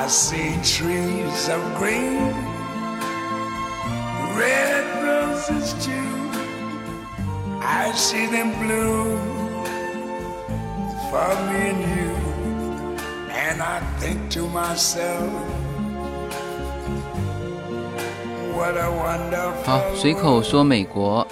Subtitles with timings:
[0.00, 2.32] I see trees of green,
[4.34, 5.92] red roses too.
[7.60, 9.18] I see them bloom
[11.10, 12.16] for me and you.
[13.28, 15.28] And I think to myself,
[18.54, 21.28] what a wonderful 好，随口说美国。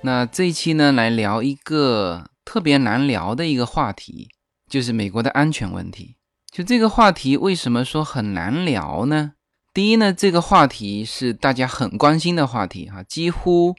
[0.00, 4.28] 那这一期呢，来聊一个特别难聊的一个话题，
[4.68, 6.16] 就是美国的安全问题。
[6.54, 9.32] 就这个话题，为什么说很难聊呢？
[9.72, 13.74] 第一呢，这个话题是大家很关心的话题哈，几乎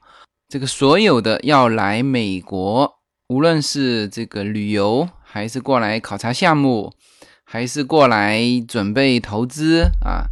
[0.50, 2.96] 这个所有的要来美国，
[3.30, 6.92] 无论是这个旅游，还是过来考察项目，
[7.46, 10.28] 还是过来准备投资啊，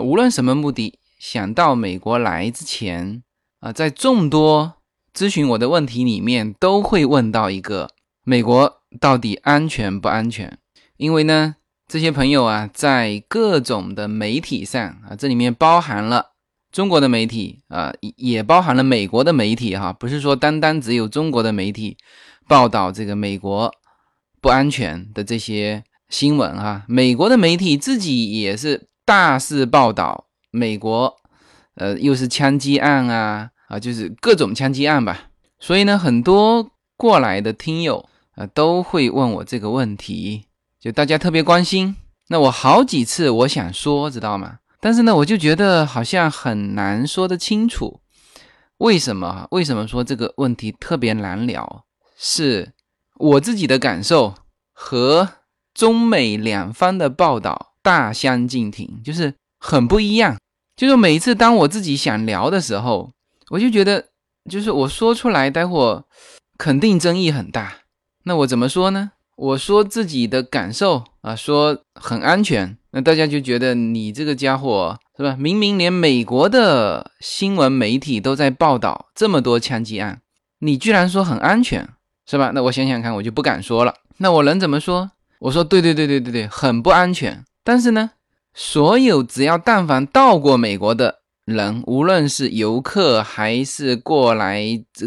[0.00, 3.24] 无论什么目的，想到美国来之前
[3.58, 4.74] 啊，在众多
[5.12, 7.90] 咨询我的问题里面，都会问到一个：
[8.22, 10.56] 美国到底安全不安全？
[10.96, 11.56] 因为呢，
[11.88, 16.32] 这些朋友啊，在各种的媒体上啊，这里面包含了
[16.70, 21.96] 中国的媒体啊，也包含了美国的媒体哈，不是说单单只有中国的媒体
[22.46, 23.72] 报道这个美国
[24.40, 31.16] 不安全的这些新闻哈，美国的媒体自己也是大肆报道美国，
[31.74, 33.50] 呃，又是枪击案啊。
[33.68, 35.24] 啊，就是各种枪击案吧，
[35.60, 40.46] 所以呢，很多过来的听友啊，都会问我这个问题，
[40.80, 41.96] 就大家特别关心。
[42.28, 44.58] 那我好几次我想说，知道吗？
[44.80, 48.00] 但是呢，我就觉得好像很难说得清楚。
[48.78, 49.48] 为什么？
[49.50, 51.84] 为什么说这个问题特别难聊？
[52.16, 52.72] 是
[53.16, 54.34] 我自己的感受
[54.72, 55.28] 和
[55.74, 60.36] 中美两方的报道大相径庭，就是很不一样。
[60.76, 63.10] 就是每一次当我自己想聊的时候，
[63.50, 64.10] 我就觉得，
[64.48, 66.04] 就是我说出来，待会
[66.56, 67.78] 肯定争议很大。
[68.24, 69.12] 那我怎么说呢？
[69.38, 75.36] 我说自己的感受啊，说很安全，那大家就觉得你这个家伙是吧？
[75.38, 80.22] 明明连美国的新闻媒体都在报道这么多枪击案，
[80.58, 81.88] 你居然说很安全，
[82.28, 82.50] 是吧？
[82.52, 83.94] 那我想想看，我就不敢说了。
[84.16, 85.12] 那我能怎么说？
[85.38, 87.44] 我说对对对对对对，很不安全。
[87.62, 88.10] 但是呢，
[88.52, 91.18] 所有只要但凡到过美国的。
[91.44, 94.62] 人无论是游客还是过来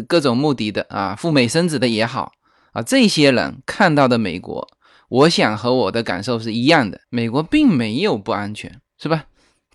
[0.08, 2.32] 各种目的的啊，赴美生子的也好
[2.72, 4.68] 啊，这些人看到的美国，
[5.08, 9.24] 我想和我的感受是一样的，美国并没有不安全，是吧？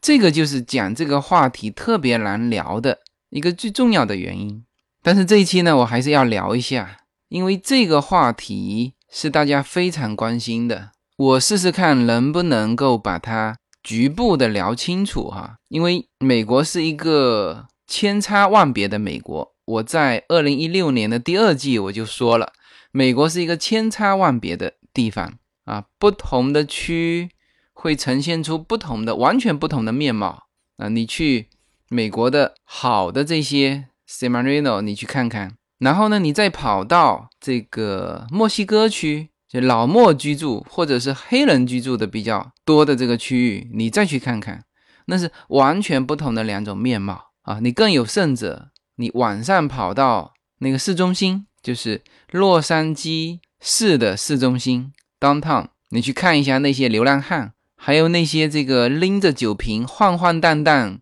[0.02, 3.00] 这个就是讲这个话题特别难聊的
[3.30, 4.64] 一个最重要的原因。
[5.02, 6.98] 但是这一期呢，我还是要聊一下，
[7.30, 13.58] 因为这个话题是大家非常关心的，我试试看能不能够把它。
[13.84, 19.54] 局部的聊清楚哈，因为美国是一个千差万别的美国。
[19.64, 22.52] 我在二零一六年的第二季我就说了，
[22.92, 27.30] 美国是一个千差万别的地方啊，不同的区
[27.74, 30.44] 会呈现出不同的、完全不同的面貌
[30.78, 30.90] 啊。
[30.90, 31.50] 你去
[31.90, 39.30] 美国的好的这些 s a m a r i n o 你去看看，然后呢，你再跑到这个墨西哥区。
[39.50, 44.66] 就老墨居住或者是黑人居住的比较多的这个区域，你再去看看，
[45.06, 47.60] 那是完全不同的两种面貌啊！
[47.62, 52.02] 你更有甚者，你晚上跑到那个市中心，就是
[52.32, 61.00] 洛杉矶市的市中心 downtown，你去看一下那些流浪汉，还有那些这个拎着酒瓶晃晃荡荡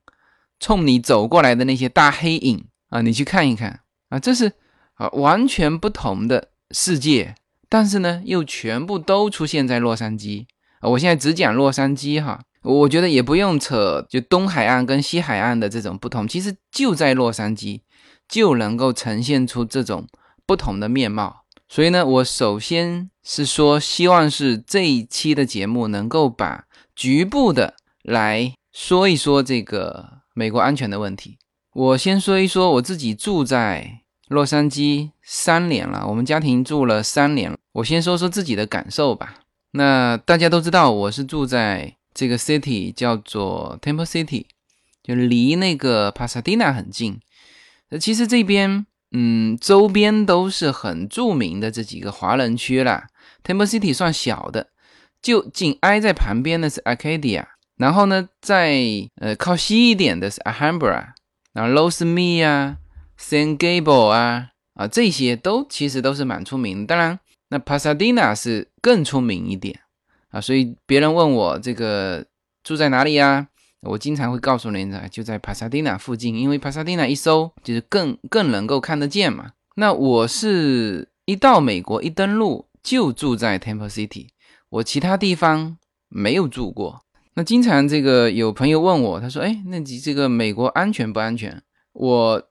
[0.59, 4.53] 冲你走过来的那些大黑影啊，你去看一看啊，这是
[4.95, 7.35] 啊完全不同的世界。
[7.67, 10.45] 但是呢，又全部都出现在洛杉矶
[10.79, 10.87] 啊！
[10.87, 17.81] 我现在只讲洛杉矶哈，我觉得也不用扯，就东海岸跟西海岸的这种不同，其实就在洛杉矶
[18.29, 20.07] 就能够呈现出这种
[20.45, 21.43] 不同的面貌。
[21.67, 31.37] 所以呢，我首先是说，希望是这一期的节目能够把局部的来说一说这个美国安全的问题。
[31.73, 34.01] 我先说一说我自己住在。
[34.27, 37.55] 洛杉矶三年了，我们家庭住了三年。
[37.73, 39.35] 我先说说自己的感受吧。
[39.73, 44.45] 那大家都知道，我是住在这个 city 叫做 Temple City，
[45.03, 47.19] 就离那个 Pasadena 很近。
[47.89, 53.07] 那其实这边，嗯，周边都是很著名的这几个华人区啦。
[53.43, 54.67] Temple City 算小的，
[55.21, 57.45] 就紧挨在旁边的是 Arcadia，
[57.77, 58.75] 然后呢，在
[59.21, 61.09] 呃靠西一点的是 Alhambra，
[61.53, 62.77] 然后 Los Me 啊
[63.19, 66.85] ，San Gable 啊啊，这些都其实都是蛮出名。
[66.85, 67.19] 当然，
[67.49, 69.79] 那 Pasadena 是更出名一点
[70.29, 70.41] 啊。
[70.41, 72.25] 所以别人问我这个
[72.63, 73.47] 住在哪里呀？
[73.81, 79.51] 我经常会告诉人家就在 Pasadena 附近，因为 Pasadena 一搜就是更更能够看得见嘛。
[79.75, 84.27] 那我是一到美国一登陆就住在 Temple City，
[84.69, 85.77] 我其他地方
[86.09, 87.01] 没有住过。
[87.35, 91.61] 那经常这个有朋友问我，他说：“哎，那你这个美国安全不安全？”
[91.91, 92.41] 我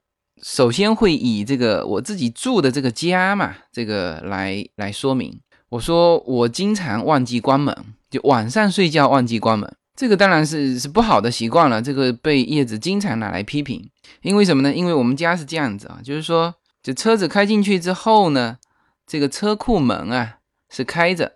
[0.42, 5.40] 首先会以这个我自己住的这个家嘛，这个来来说明。
[5.70, 7.74] 我说我经常忘记关门，
[8.10, 11.80] 就晚上睡觉忘记关门，这个当然是是不好的习惯了。
[11.80, 13.90] 这个被叶子经常拿来批评，
[14.22, 14.74] 因为什么呢？
[14.74, 18.58] 因为我们家是这样子啊，就是说，这车子开进去之后呢，
[19.06, 20.38] 这个车库门啊
[20.68, 21.34] 是开着，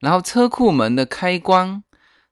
[0.00, 1.82] 然后车库门的开关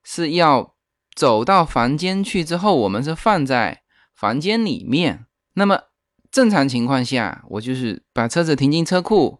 [0.02, 0.74] 是要
[1.14, 3.82] 走到房间去之后，我们是放在
[4.14, 5.26] 房间里面。
[5.54, 5.82] 那么
[6.30, 9.38] 正常情况下，我就是把车子停进车库，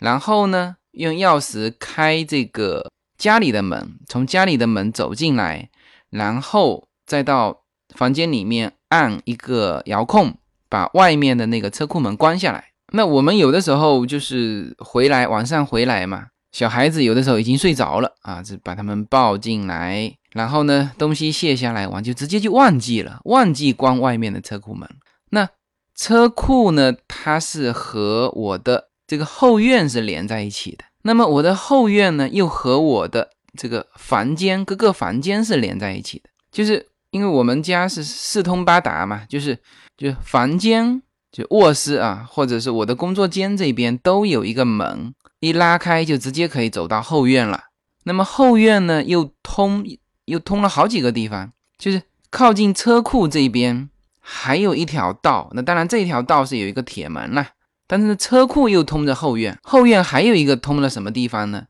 [0.00, 0.76] 然后呢。
[0.92, 5.68] 用钥匙开这个家里的门，从家里的门走进来，
[6.08, 10.34] 然后再到房间里面按一个遥控，
[10.68, 12.66] 把外面的那个车库门关下来。
[12.92, 24.88] 那我们有的时候就是回来晚上回来嘛，小孩子有的时候已经睡着了啊，就把他们抱进来，然后呢东西卸下来完就直接就忘记了，忘记关外面的车库门。
[25.30, 25.48] 那
[25.94, 30.84] 车库呢，它是和我的这个后院是连在一起的。
[31.08, 39.58] 那么我的后院呢，又和我的这个房间各个房间是连在一起的，就是因为我们家是四通八达嘛，就是
[39.96, 41.00] 就房间
[41.32, 47.58] 就卧室啊，或者是我的工作间这边都有一个门，一拉开就直接可以走到后院了。
[48.04, 49.82] 那么后院呢，又通
[50.26, 53.88] 又通了好几个地方，就是靠近车库这边
[54.20, 57.46] 还有一条道，那当然这条道是有一个铁门了。
[57.88, 61.66] 但是车库又通着后院，后院还有一个通了什么地方呢？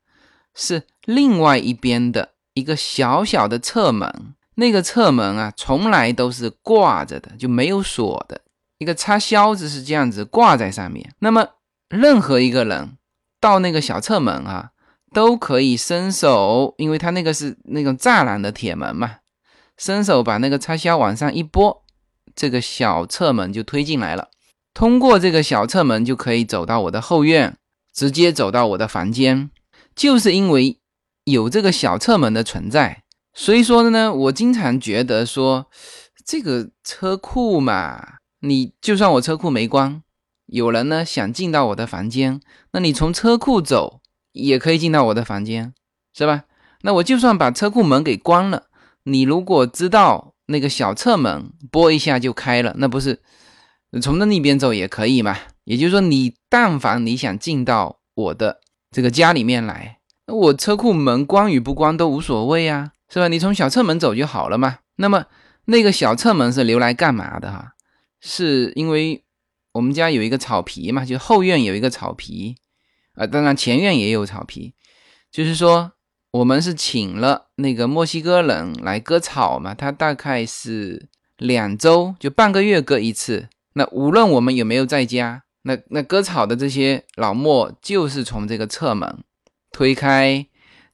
[0.55, 8.41] 是另外一边的一个小小的侧门，那个侧门啊，从来都是挂着的，就没有锁的，
[8.79, 11.15] 一个插销子是这样子挂在上面。
[11.21, 11.47] 那么
[11.89, 12.97] 任何一个人
[13.41, 14.71] 到那个小侧门啊，
[15.15, 19.19] 都可以伸手，因为它那个是那种栅栏的铁门嘛，
[19.77, 21.85] 伸手把那个插销往上一拨，
[22.35, 24.29] 这个小侧门就推进来了。
[24.75, 27.57] 通过这个小侧门就可以走到我的后院，
[27.93, 29.51] 直接走到我的房间。
[29.95, 30.79] 就是因为
[31.25, 33.03] 有这个小侧门的存在，
[33.35, 35.67] 所以说呢，我经常觉得说，
[36.25, 40.03] 这个车库嘛，你就算我车库没关，
[40.47, 42.41] 有人呢想进到我的房间，
[42.71, 44.01] 那你从车库走
[44.33, 45.75] 也可以进到我的房间，
[46.17, 46.45] 是吧？
[46.83, 48.67] 那我就算把车库门给关了，
[49.03, 53.21] 你如果知道那个小侧门拨一下就开了，那不是？
[54.03, 63.29] 从那那边走也可以嘛，也就是说，你但凡你想进到我的这个家里面来，那我车库门关与不关都无所谓啊，是吧？
[63.29, 64.81] 你从小侧门走就好了嘛。
[64.97, 65.25] 那么
[65.65, 67.73] 那个小侧门是留来干嘛的哈？
[68.21, 69.25] 是因为
[69.73, 72.57] 我们家有一个草皮嘛，就后院有一个草皮
[73.15, 74.75] 啊，当然前院也有草皮，
[75.33, 75.93] 就是说
[76.33, 81.09] 我们是请了那个墨西哥人来割草嘛，他大概是
[81.39, 83.49] 两周就半个月割一次。
[83.79, 89.23] 那无论我们有没有在家，那那割草的这些老莫就是从这个侧门
[89.71, 90.45] 推开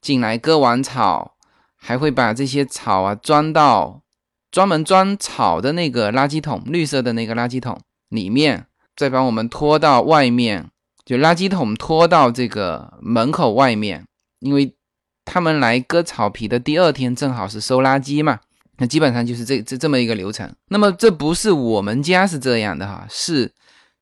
[0.02, 1.36] 进来，割完草
[1.76, 4.02] 还会把这些草啊装到
[4.50, 10.68] 专门装草的那个垃圾桶，绿色的那个垃圾桶里面，再把我们拖到外面，
[11.06, 14.04] 就垃圾桶拖到这个门口外面，
[14.40, 14.76] 因为
[15.24, 18.40] 他们来割草皮的第二天正好是收垃圾嘛。
[18.78, 20.52] 那基本上就是这这这么一个流程。
[20.68, 23.52] 那么这不是我们家是这样的哈，是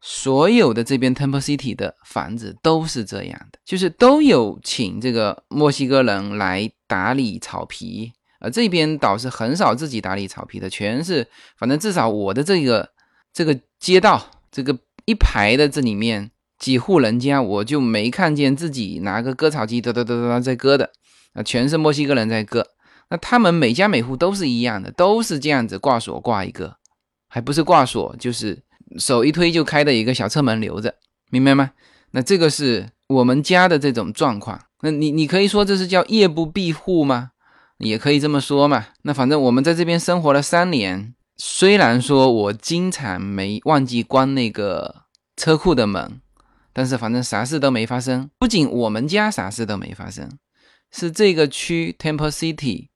[0.00, 11.26] 所有的这边 Temple City 的房子都是这样的，就是都有请这个墨西哥人来打理草皮，而这边倒是很少自己打理草皮的，全是
[11.56, 12.88] 反正至少我的这个
[13.32, 20.90] 这个街道这个一排的这里面几户人家，我就没看见自己拿个割草机哒哒哒哒在割的，
[21.34, 22.66] 啊，全是墨西哥人在割。
[23.12, 26.78] 那他们每家每户都是一样的，都是这样子挂锁挂一个，
[27.28, 28.62] 还不是挂锁，就是
[28.96, 30.94] 手一推就开的一个小侧门留着，
[31.30, 31.72] 明白吗？
[32.12, 34.58] 那这个是我们家的这种状况。
[34.80, 37.32] 那你你可以说这是叫夜不闭户吗？
[37.76, 38.86] 也可以这么说嘛。
[39.02, 45.02] 那反正我们在这边生活了三年，虽然说我经常没忘记关那个
[45.36, 46.22] 车库的门，
[46.72, 48.30] 但是反正啥事都没发生。
[48.38, 50.30] 不仅我们家啥事都没发生，
[50.90, 52.91] 是这个区 Temple City。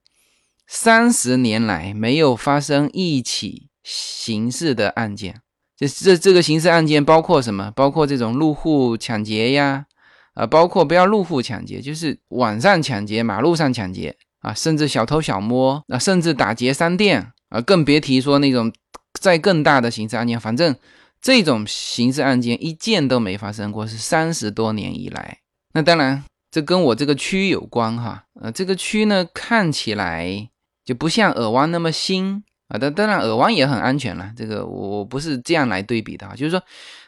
[0.67, 5.41] 三十年来没有发生一起刑事的案件，
[5.77, 7.71] 这这这个刑事案件包括什么？
[7.71, 9.85] 包括这种入户抢劫呀，
[10.33, 18.73] 啊，包括不要入户抢劫，就是晚上抢劫、马路上抢劫啊，甚至小偷小摸啊，甚至打劫商店啊，更别提说那种
[19.21, 20.37] 再更大的刑事案件。
[20.37, 20.75] 反正
[21.21, 25.37] 这种刑事案件一件都没发生过，是三十多年以来。
[25.73, 30.49] 那当然，这跟我这个区有关哈，呃，这个区呢看起来。
[30.87, 32.79] 就不像耳湾那么新啊。
[32.79, 34.31] 但当然，耳湾也很安全了。
[34.35, 36.63] 这个我不是这样来对比的啊，就是说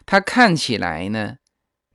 [0.05, 1.33] 它看起来呢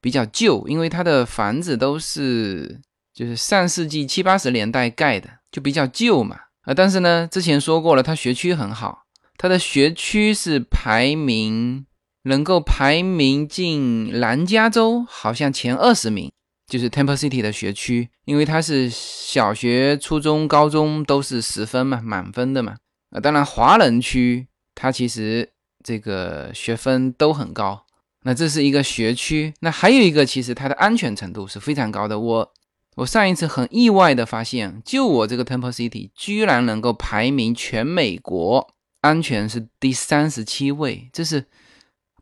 [0.01, 2.81] 比较旧，因为它的房子都是
[3.13, 6.73] 就是上世纪七八十年代盖的，就比较旧嘛啊。
[6.73, 9.03] 但是呢，之前说过了，它学区很好，
[9.37, 11.87] 它的学区是排名。
[12.27, 16.33] 能够排名进南加州，好像前二十名，
[16.75, 22.75] 就是 Temple City 的学区，因为它是小学、初中、高中都是十分嘛，满分的嘛。
[23.11, 25.53] 啊，当然华人区它其实
[25.85, 27.87] 这个学分都很高。
[28.25, 32.19] 那这是一个学区，那还有一个，其实它的安全程度是非常高的。
[32.19, 32.53] 我
[32.97, 41.47] 我上一次很意外的发现，就我这个 Temple City 居然能够排名全美国安全是第三十七位，这是。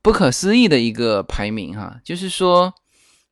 [0.04, 2.74] 不可思议的一个排名哈，就是说，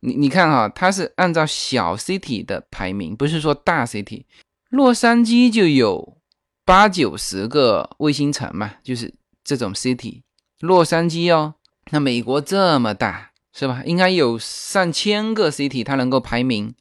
[0.00, 4.25] 你你看哈，它是按照小 city 的排名，不是说大 city。
[4.71, 6.19] 洛杉矶就有
[6.64, 9.14] 八九十个卫星城嘛，就是
[9.45, 10.23] 这种 city。
[10.61, 11.54] 洛杉矶哦，
[11.90, 13.83] 那美国这么大是吧？
[13.85, 16.75] 应该有上千个 city，它能够排名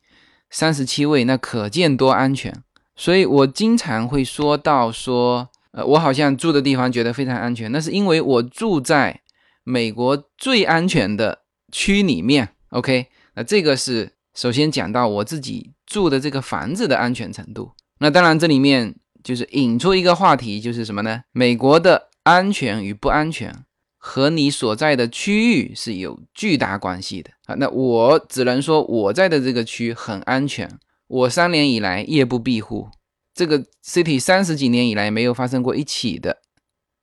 [0.50, 2.64] 三十七位，那可见多安全。
[2.96, 9.22] 所以我经常会说到说，呃，我好像住的地方觉得非常安全，那是因为我住在。
[9.66, 17.72] 美国最安全的区里面，OK，那这个是首先讲到我自己住的这个房子的安全程度。
[18.00, 21.22] 那当然这里面就是引出一个话题，就是什么呢？
[21.32, 23.54] 美国的安全与不安全
[23.98, 27.56] 和你所在的区域是有巨大关系的啊。
[27.56, 30.70] 那我只能说我在的这个区很安全，
[31.08, 32.90] 我三年以来夜不闭户，
[33.34, 36.38] 这个 city 三十几年以来没有发生过一起的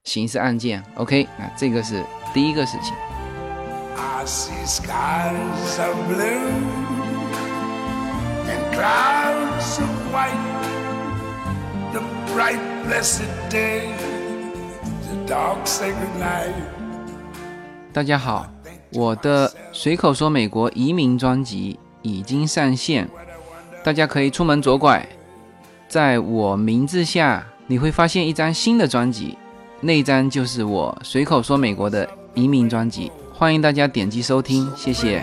[0.05, 2.05] 刑事案件，OK，那这个是。
[2.35, 3.16] 第一个事情。
[17.93, 18.47] 大家好，
[18.93, 23.09] 我的随口说美国移民专辑已经上线，
[23.83, 25.09] 大家可以出门左拐，
[25.89, 29.39] 在我名字下你会发现一张新的专辑，
[29.81, 32.07] 那张就是我随口说美国的。
[32.37, 35.23] 移民专辑，欢迎大家点击收听，谢谢。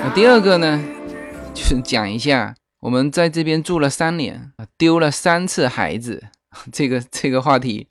[0.00, 0.82] 那第二个呢，
[1.52, 6.24] 就是讲一下我们在这边住了三年，丢了三次孩子，
[6.72, 7.88] 这个这个话题，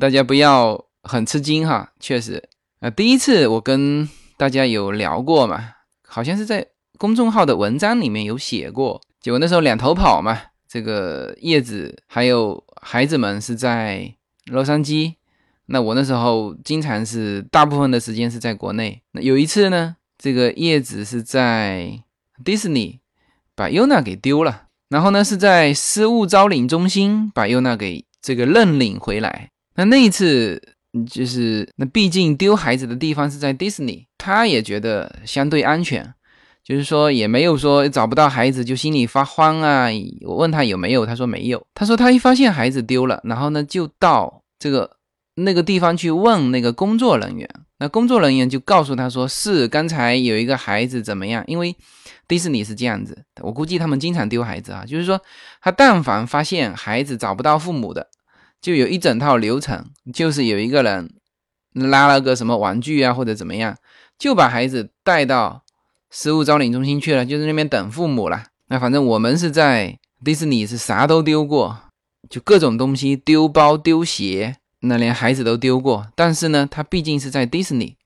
[0.00, 2.48] 大家不要很吃惊哈，确实，
[2.80, 4.08] 啊，第一次我跟。
[4.36, 5.73] 大家有聊过嘛？
[6.14, 6.64] 好像是在
[6.96, 9.00] 公众号的文章里面有写过。
[9.20, 14.14] 结果那时候两头跑嘛，这个叶子还有孩子们是在
[14.46, 15.14] 洛杉矶，
[15.66, 19.02] 那我那时候经常是大部分的时间是在国内。
[19.10, 22.00] 那有一次呢，这个叶子是在
[22.44, 23.00] 迪士尼
[23.56, 29.50] 把优娜给丢了，然后呢是在失物招领中心把优娜给这个认领回来。
[29.74, 30.73] 那那一次。
[31.10, 36.14] 就是那，毕竟丢孩子的地方是在迪士尼，他也觉得相对安全，
[36.62, 39.88] 就是说也没有说找不到孩子就心里发慌啊。
[40.24, 41.66] 我问他有没有，他说没有。
[41.74, 44.88] 他说他一发现孩子丢了，然后呢就到这个
[45.34, 47.48] 那个地方去问那个工作人员，
[47.78, 51.42] 那工作人员就告诉他说是刚才有一个孩子怎么样？
[51.48, 51.74] 因为
[52.28, 55.20] 迪士尼是这样子，我估计他们经常丢孩子啊，就是说
[55.60, 58.06] 他但凡发现孩子找不到父母的。
[58.64, 61.12] 就有一整套流程，就是有一个人
[61.74, 63.76] 拉了个什么玩具啊，或者怎么样，
[64.18, 65.62] 就把孩子带到
[66.10, 68.44] 失物招领中心去了，就是那边等父母了。
[68.68, 71.78] 那反正我们是在迪士尼是啥都丢过，
[72.30, 76.08] 就各种东西丢包丢鞋，那连孩子都丢过。
[76.14, 77.98] 但是呢，他毕竟是在迪士尼，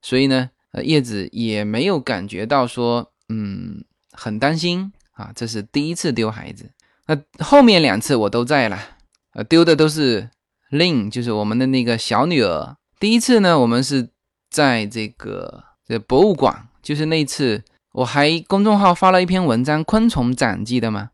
[0.00, 5.30] 所以呢，呃，叶子也没有感觉到说，嗯，很担心啊。
[5.36, 6.70] 这是第一次丢孩子，
[7.06, 8.95] 那后面两次我都在了。
[9.36, 10.30] 呃，丢的都是
[10.70, 12.74] Lin，就是我们的那个小女儿。
[12.98, 14.08] 第一次呢，我们是
[14.48, 17.62] 在这个这博物馆，就是那次
[17.92, 21.10] 我还公众号发了一篇文章《昆虫展》，记得吗？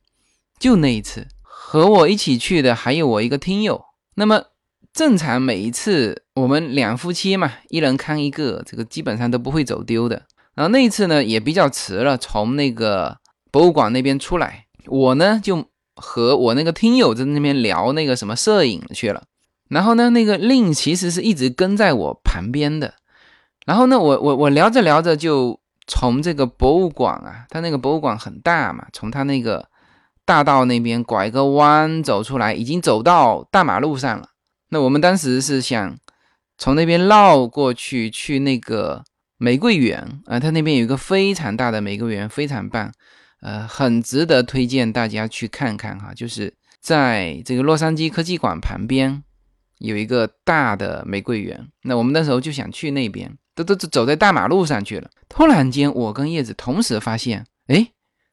[0.61, 3.87] 就那一次，和我一起去的还有我一个听友。
[4.14, 4.45] 那么
[4.93, 10.23] 正常每一次我们两夫妻嘛，一人看一个，这个基本上都不会走丢的。
[10.55, 13.19] 然后那一次呢，也比较迟了，从那个
[13.50, 15.72] 博物馆那边出来，我呢就。
[15.94, 19.25] 和我那个听友在那边聊那个什么摄影去了，
[19.68, 22.94] 然后呢，那个令其实是一直跟在我旁边的，
[23.66, 29.66] 然后呢，我我我聊着聊着就从这个博物馆啊，他那个博物馆很大嘛，从他那个
[30.25, 34.28] 大道那边拐个弯走出来，已经走到大马路上了。
[34.70, 35.96] 那我们当时是想
[36.56, 39.04] 从那边绕过去，去那个
[39.37, 42.92] 玫瑰园啊，它那边有一个非常大的玫瑰园，非常棒，
[43.42, 46.14] 呃，很值得推荐大家去看看哈。
[46.14, 49.22] 就是在这个洛杉矶科技馆旁边
[49.78, 55.11] 有一个大的玫瑰园，那我们那时候就想去那边，都都走在大马路上去了。
[55.28, 57.88] 突然间，我跟叶子同时发现，哎，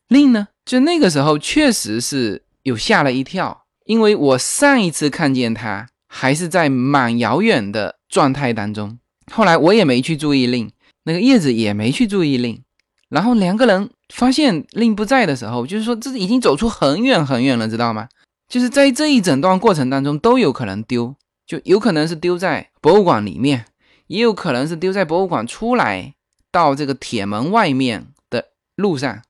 [0.08, 0.48] 令呢？
[0.64, 5.90] 就那个时候确实是有吓了一跳，因为我上一次看见他。
[6.12, 8.98] 还是在蛮遥远的状态当中。
[9.32, 10.72] 后来我也没去注意令，
[11.04, 12.64] 那个叶子也没去注意令。
[13.10, 18.08] 然后两个人发现令不在的时候，就是说这已经走出很远很远了，知道吗？
[18.48, 23.66] 就是在这一整段过程当中都有可能丢，就有可能是丢在博物馆里面，
[24.08, 26.14] 也有可能是丢在博物馆出来
[26.52, 29.22] 到这个铁门外面的路上，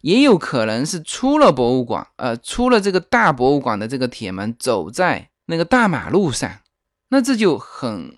[0.00, 5.28] 也有可能是出了博物馆，呃，出了这个大博物馆的这个铁门，走在。
[5.48, 6.50] 那个大马路上，
[7.10, 8.16] 那这就很，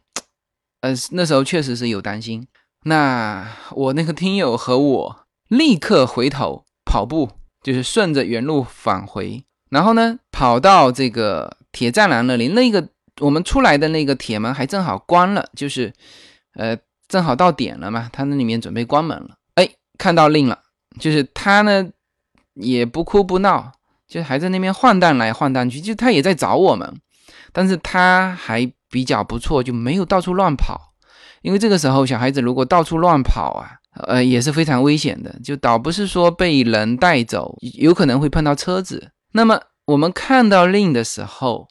[0.81, 2.49] 呃，那时候确实是有担心。
[2.85, 7.31] 那我那个听友和我立刻回头跑步，
[7.63, 12.89] 就是顺着原路返回，然后呢，跑到这个铁栅栏那里，那个
[13.21, 15.93] 我们出来的那个铁门还正好关了，就是，
[16.55, 16.77] 呃，
[17.09, 19.37] 正好到点了嘛，他那里面准备关门了。
[19.55, 19.69] 哎，
[19.99, 20.61] 看到令了，
[21.01, 21.91] 就是他呢
[22.55, 23.73] 也不哭不闹，
[24.07, 27.01] 就还在那边晃荡来晃荡去，就他也在找我们。
[27.53, 30.88] 但是他还比较不错，就没有到处乱跑。
[31.43, 33.71] 因为这个时候小孩子如果到处乱跑啊，
[34.07, 35.35] 呃，也是非常危险的。
[35.43, 39.13] 就倒不是说被人带走，有可能会碰到车子。
[39.33, 41.69] 那么我们看到令的时候，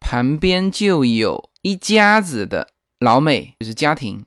[0.00, 2.68] 旁边就有一家子的
[3.00, 4.24] 老美，就是家庭，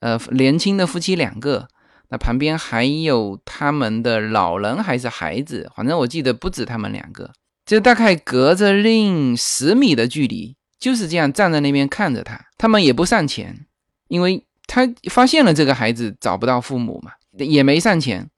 [0.00, 1.68] 呃，年轻的夫妻两个。
[2.12, 7.30] 那旁边还有他们的老人还是孩子，反正我记得不止他们两个。
[7.64, 12.46] 就大概隔着令十米的距离，就是这样站在那边看着他。
[12.58, 13.66] 他们也不上前，
[14.10, 18.28] 因为他发现了这个孩子找不到父母嘛，也没上前。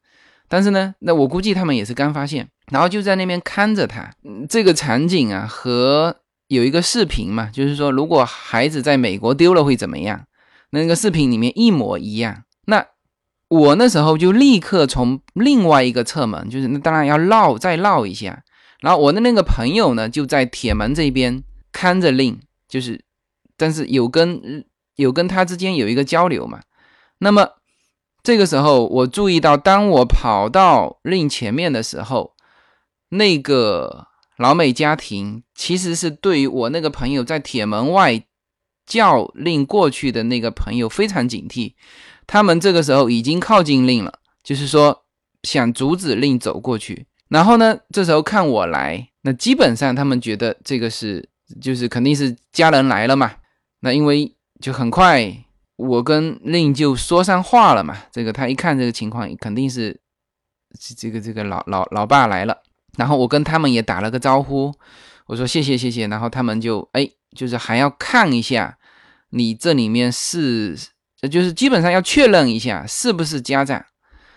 [0.48, 4.10] 但是呢，那我估计他们也是刚发现，然后就在那边看着他。
[4.50, 6.14] 这个场景啊，和
[6.48, 10.26] 有一个视频嘛，就是说如果孩子在美国丢了会怎么样？
[10.70, 12.44] 那个视频里面一模一样。
[12.66, 12.86] 那
[13.48, 18.42] 我那时候就立刻从另外一个侧门，就是那当然要绕再绕一下。
[18.80, 23.02] 然后我的那个朋友呢，就在铁门这边看着令，就是，
[23.56, 24.64] 但是有跟
[24.96, 26.60] 有跟他之间有一个交流嘛。
[27.18, 27.50] 那么
[28.22, 32.34] 这个时候，我注意到，当我跑到令前面的时候，
[33.10, 38.24] 那个老美家庭其实是对于我那个朋友在铁门外
[38.86, 41.74] 叫令过去的那个朋友非常警惕。
[42.26, 45.04] 他们这个时候已经靠近令了，就是说
[45.42, 47.06] 想阻止令走过去。
[47.28, 47.78] 然后呢？
[47.90, 51.28] 这时候看我来，那基本上他们觉得这个是，
[51.60, 53.32] 就是肯定是家人来了嘛。
[53.80, 55.44] 那因为就很快，
[55.76, 57.94] 我跟令就说上话了嘛。
[58.12, 60.00] 这个他一看这个情况，肯定是
[60.96, 62.56] 这个这个老老老爸来了。
[62.96, 64.72] 然后我跟他们也打了个招呼，
[65.26, 66.06] 我说谢谢谢谢。
[66.06, 68.78] 然后他们就哎，就是还要看一下
[69.30, 70.78] 你这里面是，
[71.30, 73.84] 就是基本上要确认一下是不是家长。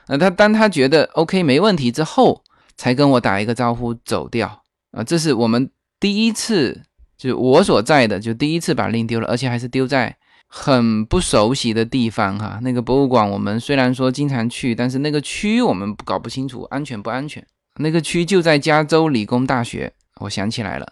[0.07, 2.43] 呃，他当他觉得 OK 没问题之后。
[2.77, 4.61] 才跟我打一个招呼走掉
[4.91, 5.01] 啊！
[5.01, 6.83] 这是我们第一次，
[7.17, 10.15] 就我所在的，就第一次把令丢了，而且还是丢在
[10.47, 12.60] 很不熟悉的地方哈。
[12.62, 17.45] 那个博物馆我们虽然说经常去，但是那个区我们搞不清楚安全不安全。
[17.80, 20.88] 那个区就在加州理工大学，我想起来了，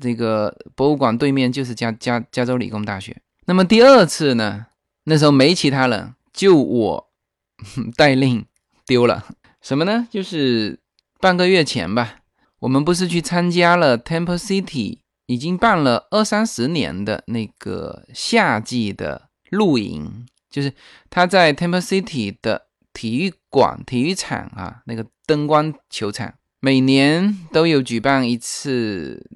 [0.00, 3.16] 这个博物馆对面就是加加加州理工大学。
[3.46, 4.66] 那么第二次呢？
[5.04, 7.08] 那时候没其他人，就我
[7.96, 8.44] 带令
[8.86, 9.24] 丢了
[9.60, 10.06] 什么呢？
[10.10, 10.80] 就是。
[11.20, 12.18] 半个月前吧，
[12.60, 20.72] 我们不是去参加了 Temple City 已经办了二三十年的那个夏季的露营，就是
[21.08, 29.30] 他在 Temple City 的体育馆、体育场啊，那个灯光球场，每年都有举办一次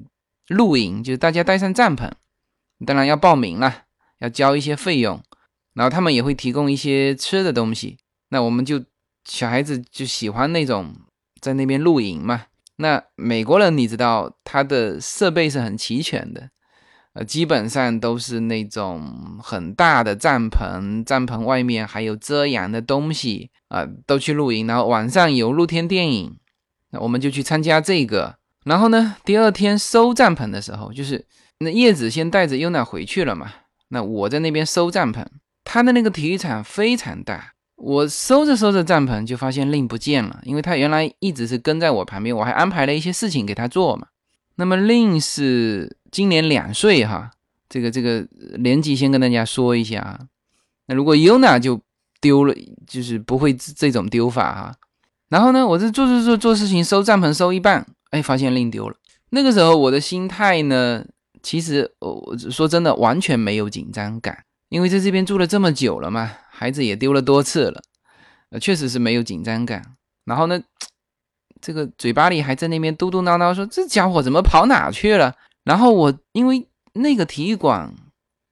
[0.49, 2.11] 露营，就是大家带上帐篷，
[2.85, 3.85] 当然要报名了，
[4.19, 5.23] 要交一些费用，
[5.75, 7.99] 然后他们也会提供一些吃的东西，
[8.31, 8.85] 那我们就
[9.25, 10.97] 小孩子就喜欢那种。
[11.41, 12.45] 在那边露营嘛？
[12.77, 16.49] 那美国人你知道，他的设备是很齐全的，
[17.13, 24.67] 呃，基本上都是那种很大的帐篷，帐篷外面还有遮阳的东西啊，都去露营。
[24.67, 26.37] 然后晚上有露天电影，
[26.91, 28.37] 那我们就去参加这个。
[28.65, 31.27] 然后呢，第二天收帐篷的时候，就是
[31.59, 33.53] 那叶子先带着优娜回去了嘛，
[33.89, 35.25] 那我在那边收帐篷。
[35.65, 37.52] 他的那个体育场非常大。
[37.83, 44.07] 我收着收着帐篷，就发现令不见了，因为他原来一直是跟在我旁边，我还安排了一些事情给他做嘛。
[44.55, 47.33] 那么令是今年两岁哈，
[47.69, 48.25] 这个这个
[48.59, 50.21] 年纪先跟大家说一下啊。
[50.87, 51.81] 那如果 Yuna 就
[52.21, 52.55] 丢了，
[52.87, 54.75] 就是不会这种丢法哈。
[55.29, 58.95] 然后呢，我这做做做做事情，收帐篷收一半，哎，发现令丢了。
[59.31, 61.05] 那个时候我的心态呢，
[61.43, 66.31] 其实我说真的完全没有紧张感，因为在这边住了这么久了嘛，
[66.63, 67.83] 孩子也丢了多次了，
[68.51, 69.83] 呃，确实是没有紧张感。
[70.25, 70.63] 然后呢，
[71.61, 75.35] 这个嘴巴里还在那边嘟嘟囔囔说：“这家伙怎么跑哪去了？”
[75.67, 77.93] 然后我因为那个体育馆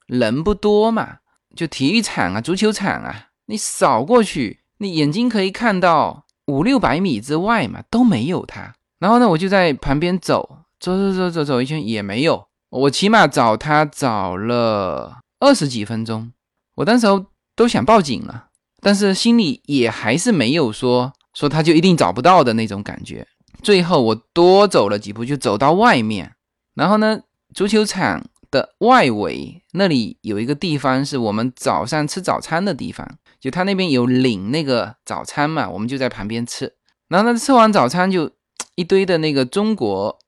[0.09, 1.19] 人不多嘛，
[1.55, 3.29] 就体育场啊、足球场啊。
[3.47, 8.75] 你扫过去，你眼睛可以看到五六百米之外嘛，都没有他。
[8.99, 12.49] 然后呢，我就在旁边走，走走走走走一圈也没有。
[12.71, 16.33] 我起码找他找了二十几分钟，
[16.75, 17.25] 我当时候
[17.61, 18.47] 都想报警了，
[18.81, 23.27] 但是心里也还是没有说说他就一定找不到的那种感觉。
[23.63, 26.33] 最后我多走了几步，就走到外面，
[26.75, 27.21] 然后呢，
[27.55, 33.07] 足球场的外围那里有一个地方是我们早上吃早餐的地方。
[33.39, 36.73] 就他那边有领那个早餐嘛，我们就在旁边吃。
[37.11, 38.31] 然后呢，吃完早餐就
[38.75, 40.19] 一堆的那个中国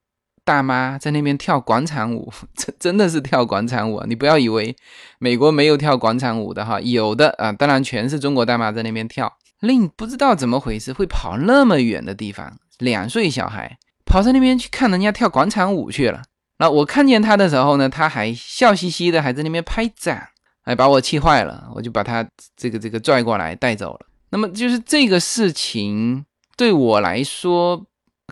[0.44, 4.06] 大妈在那边跳广场舞，真 真的是跳广场舞啊！
[4.08, 4.74] 你不要以为
[5.18, 9.32] 美国没有跳广场舞的哈，有的啊，当然全是中国大妈在那边跳。
[9.60, 16.22] 另不知道怎么回事，会跑那么远的地方，两岁小孩跑在那边去看人家跳广场舞去了。
[16.58, 20.20] 那我看见他的时候呢，他还笑嘻嘻的，还在那边拍掌。
[20.64, 22.24] 哎，把我气坏了，我就把他
[22.56, 24.06] 这个这个拽过来带走了。
[24.30, 26.24] 那么就是这个事情
[26.56, 27.84] 对我来说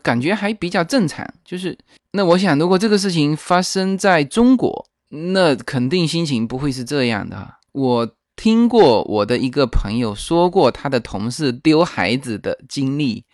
[0.03, 1.27] 感觉还比较正常。
[1.45, 1.77] 就是
[2.13, 7.55] 那我想，如果这个事情发生在中国，那肯定心情不会是这样的。
[7.73, 13.25] 我听过我的一个朋友说过他的同事丢孩子的经历，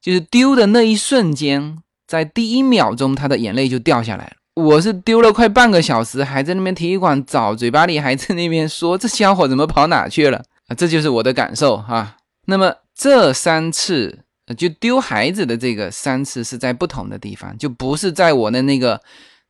[0.00, 4.32] 就是丢的那一瞬间，在第一秒钟他的眼泪就掉下来了。
[4.56, 10.74] 我是丢了快半个小时，还在那边体育馆找，嘴巴里还在那边说这家伙怎么跑哪去了啊？
[10.74, 12.16] 这就是我的感受哈。
[12.46, 19.00] 那么这三次就丢孩子的这个三次是在不同的地方，就不是在我的那个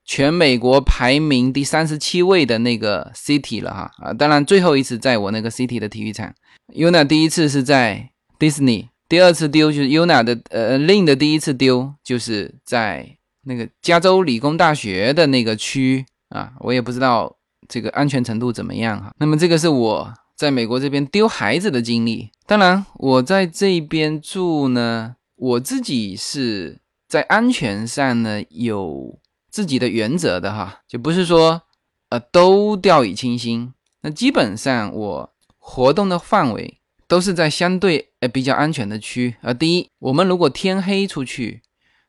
[0.05, 4.13] 全美国排名第三十七位的那个 city 了哈啊。
[4.13, 6.33] 当然最后一次在我那个 city 的体育场
[6.75, 13.17] ，Yuna 第一次是在 Disney，第二次丢就是 Yuna 的呃 Lin 的第一次丢就是在。
[13.43, 17.35] 那个加州理工大学的那个区啊，我也不知道
[17.67, 19.11] 这个安全程度怎么样哈。
[19.19, 22.31] 那么这个是我在美国这边丢孩子的经历。
[22.47, 29.19] 当然，我在这边住呢，我自己是在安全上呢有
[29.51, 31.61] 自己的原则的哈，就不是说
[32.09, 33.75] 呃都掉以轻心。
[34.01, 39.37] 那基本上我活动的范围都是在相对呃比较安全的区。
[39.43, 41.61] 呃，第一，我们如果天黑出去。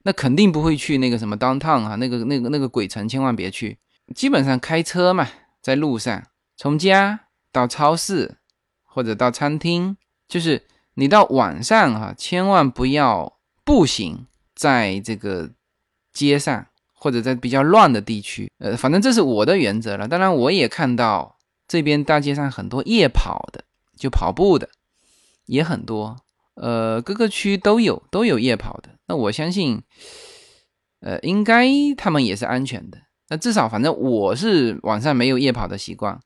[0.04, 3.78] 那肯定不会去那个什么 downtown 啊，那个那个那个鬼城，千万别去。
[4.16, 5.28] 基本上开车嘛，
[5.62, 6.24] 在路上，
[6.56, 7.20] 从家
[7.52, 8.38] 到超市
[8.84, 15.50] 或者到餐厅，就是你到晚上哈，千万不要步行在这个
[16.14, 18.52] 街上或者在比较乱的地区。
[18.60, 20.08] 呃，反正这是我的原则了。
[20.08, 21.38] 当然，我也看到
[21.68, 23.64] 这边大街上很多夜跑的，
[23.98, 24.70] 就跑步的
[25.46, 26.18] 也很多。
[26.56, 28.90] 呃，各个区都有都有夜跑的。
[29.08, 29.82] 那我相信，
[31.00, 32.98] 呃，应该他们也是安全的。
[33.30, 36.20] 那至少，反正我是晚上没有夜跑的习惯，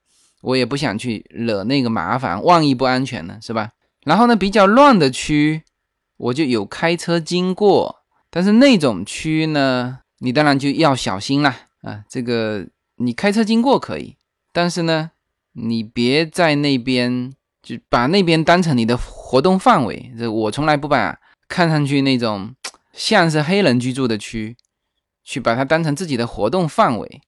[0.46, 3.72] 我也不想去惹那个麻烦，万一不安全呢，是吧？
[4.06, 5.64] 然后呢，比较乱的区，
[6.18, 11.56] 我就有开车经过，但是那种区呢，你当然就要小心啦。
[11.82, 12.04] 啊。
[12.08, 14.16] 这个你开车经过可以，
[14.54, 15.12] 但是呢，
[15.54, 20.14] 你别在那边就把那边当成你的活动范围。
[20.18, 22.56] 这我从来不把看上去那种。
[22.98, 24.56] 像是黑人居住的区，
[25.22, 27.22] 去把它当成自己的活动范围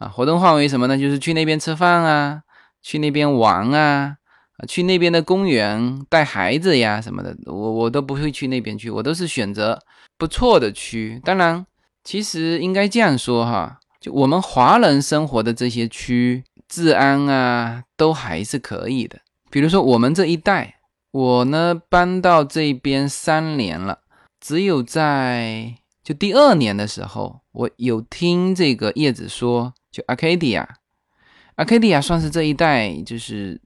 [0.00, 0.96] 啊，活动范围什么呢？
[0.96, 2.42] 就是去那边吃饭啊，
[2.82, 4.16] 去那边玩啊，
[4.56, 9.78] 啊去那边的公园带孩子呀什么的，我我都不会去那边去，我都是选择
[10.16, 11.20] 不错的区。
[11.22, 11.66] 当然，
[12.02, 19.18] 其实应该这样说哈，就我们华人生活的这些区，治安啊都还是可以的。
[19.50, 20.76] 比如说我们这一带，
[21.10, 23.98] 我呢搬到这边三年了。
[24.40, 33.60] 只有在就第二年的时候，我有听这个叶子说，就 Arcadia，Arcadia 算是这一代就是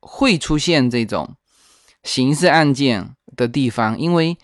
[0.00, 1.36] 会出现这种
[2.02, 4.36] 刑事案件的地方，因为，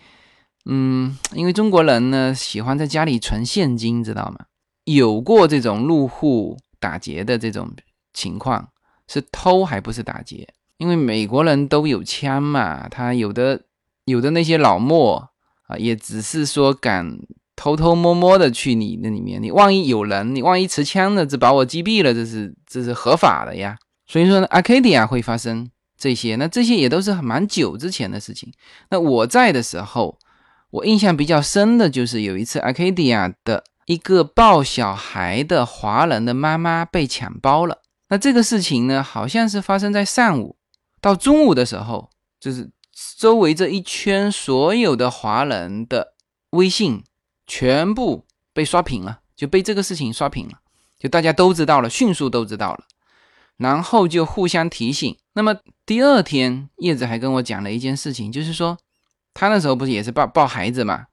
[0.67, 4.47] 嗯，因为中国人呢喜欢在家里存现金，知道吗？
[4.85, 7.75] 有过这种入户打劫的这种
[8.13, 8.69] 情况，
[9.09, 10.53] 是偷还不是打劫？
[10.79, 13.63] 因为美国人都有枪嘛，他有的
[14.05, 15.31] 有的那些老莫。
[15.67, 17.19] 啊，也只是说敢
[17.57, 23.77] 偷偷摸摸的去你那里面，你万一有人，你万一持枪的，这把我击毙了，这是这是合法的呀。
[24.07, 28.53] 所以说呢，，Arcadia 会发生这些，那这些也都是蛮久之前的事情。
[28.91, 30.19] 那我在的时候，
[30.71, 37.79] 我印象比较深的就是有一次 Arcadia 的一个抱小孩的华人的妈妈被抢包了。
[38.09, 40.57] 那这个事情呢，好像是发生在上午
[41.01, 42.71] 到中午的时候，就是
[43.17, 46.15] 周围这一圈所有的华人的
[46.51, 47.03] 微信
[47.47, 50.55] 全部被刷屏了，就被这个事情刷屏了，
[50.99, 52.85] 就大家都知道了，迅速都知道了。
[53.57, 55.17] 然后就互相提醒。
[55.35, 55.55] 那么
[55.87, 58.77] 第二天，叶子还跟我讲了一件事情，就是说
[59.33, 61.07] 他那时候不是也是抱抱孩子嘛，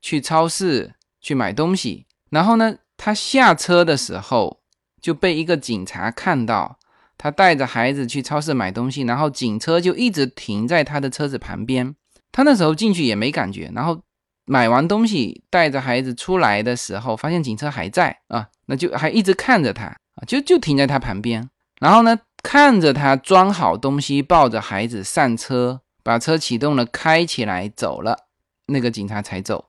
[0.00, 2.06] 去超市去买东西。
[2.28, 4.60] 然后呢，他下车的时候
[5.00, 6.78] 就被一个警察看到，
[7.18, 11.96] 他带着孩子去超市买东西，然后警车就一直停在他的车子旁边。
[12.30, 14.00] 他那时候进去也没感觉，然后
[14.50, 21.48] 买完东西带着孩子出来的时候，发现警车还在啊，那就还一直看着他啊，就就停在他旁边。
[21.78, 28.26] 然后呢，看着他装好东西，抱着孩子上车，把车启动了，开起来走了，
[28.66, 29.66] 那个警察才走。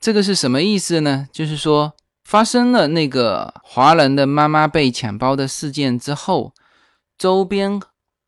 [0.00, 1.28] 这个是什么意思呢？
[1.30, 1.92] 就是说，
[2.24, 6.52] 发生了那个华人的妈妈被抢包的事件之后，
[7.16, 7.80] 周边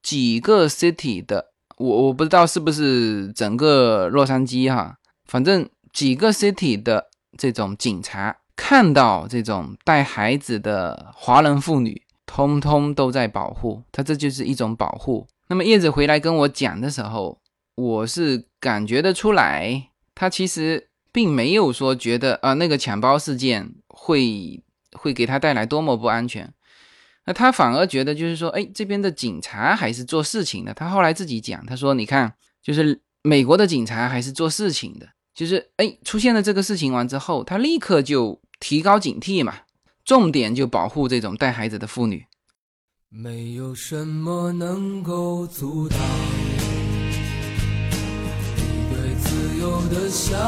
[0.04, 1.46] 几个 city 的，
[1.78, 7.06] 我我不知道是不是整个洛杉矶哈，反正几个 city 的
[7.38, 12.02] 这种警察看到这种带孩子的华人妇女。
[12.26, 15.26] 通通都在保护他，这就是一种保护。
[15.46, 17.40] 那么叶子回来跟我讲的时候，
[17.76, 24.61] 我是感觉得出来，他其实并没有说觉得啊那个抢包事件会
[24.98, 26.52] 会给他带来多么不安全。
[27.26, 30.74] 那他反而觉得就是说，哎，这边的警察还是做事情的。
[30.74, 39.55] 他后来自己讲，他说：“你看，就是美国的警察还是做事情的，就是哎出现了这个事情完之后，他立刻就提高警惕嘛。”
[40.03, 42.25] 重点就保护这种带孩子的妇女。
[43.11, 45.99] 没有什么能够阻挡
[48.57, 50.38] 你对自由的向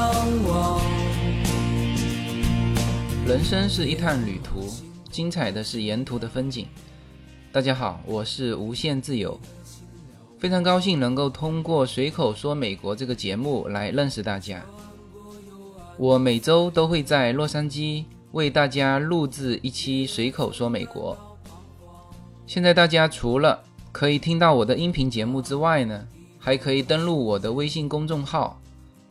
[0.44, 0.80] 往。
[3.26, 4.72] 人生是一趟旅途，
[5.10, 6.66] 精彩的是沿途的风景。
[7.52, 9.38] 大家好，我是无限自由，
[10.38, 14.64] 非常高兴能够通过随口说美国这个节目来认识大家。
[15.96, 18.04] 我每周都会在洛杉矶。
[18.32, 21.16] 为大家录制一期随口说美国。
[22.46, 23.58] 现在大家除了
[23.90, 26.06] 可以听到我的音频节目之外呢，
[26.38, 28.60] 还可以登录我的微信公众号。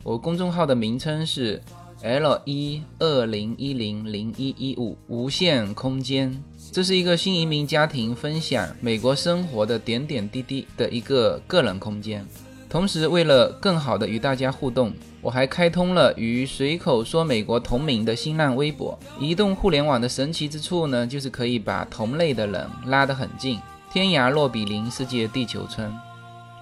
[0.04, 1.60] 我公众号的名称是
[2.00, 6.40] L 一二零一零零一一五无限空间。
[6.70, 12.24] 这是一个新移民家庭分享美国生活的点点滴滴的一个个人空间。
[12.68, 14.92] 同时，为了更好的与大家互动。
[15.20, 18.96] 我还开通了与随口说美国同名的新浪微博。
[19.18, 23.58] 移动互联网的神奇之处呢，就是可以把同类的人拉得很近，
[23.92, 25.92] 天涯若比邻，世界地球村。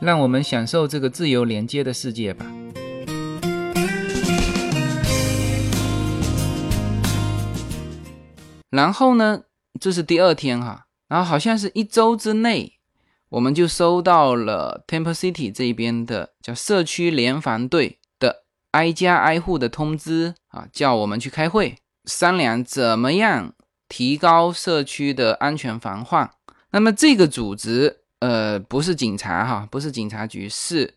[0.00, 2.46] 让我们享受这个自由连接的世界吧。
[8.70, 9.42] 然后呢，
[9.78, 12.78] 这是第二天哈，然后好像是一周之内，
[13.28, 18.44] 我们就收到了 Temple City 这边的叫社区联防队的。
[18.72, 23.54] 挨家挨户的通知啊，叫我们去开会商量怎么样
[23.88, 26.30] 提高社区的安全防患。
[26.72, 30.92] 那么这个组织呃不是警察哈，不是警察局，是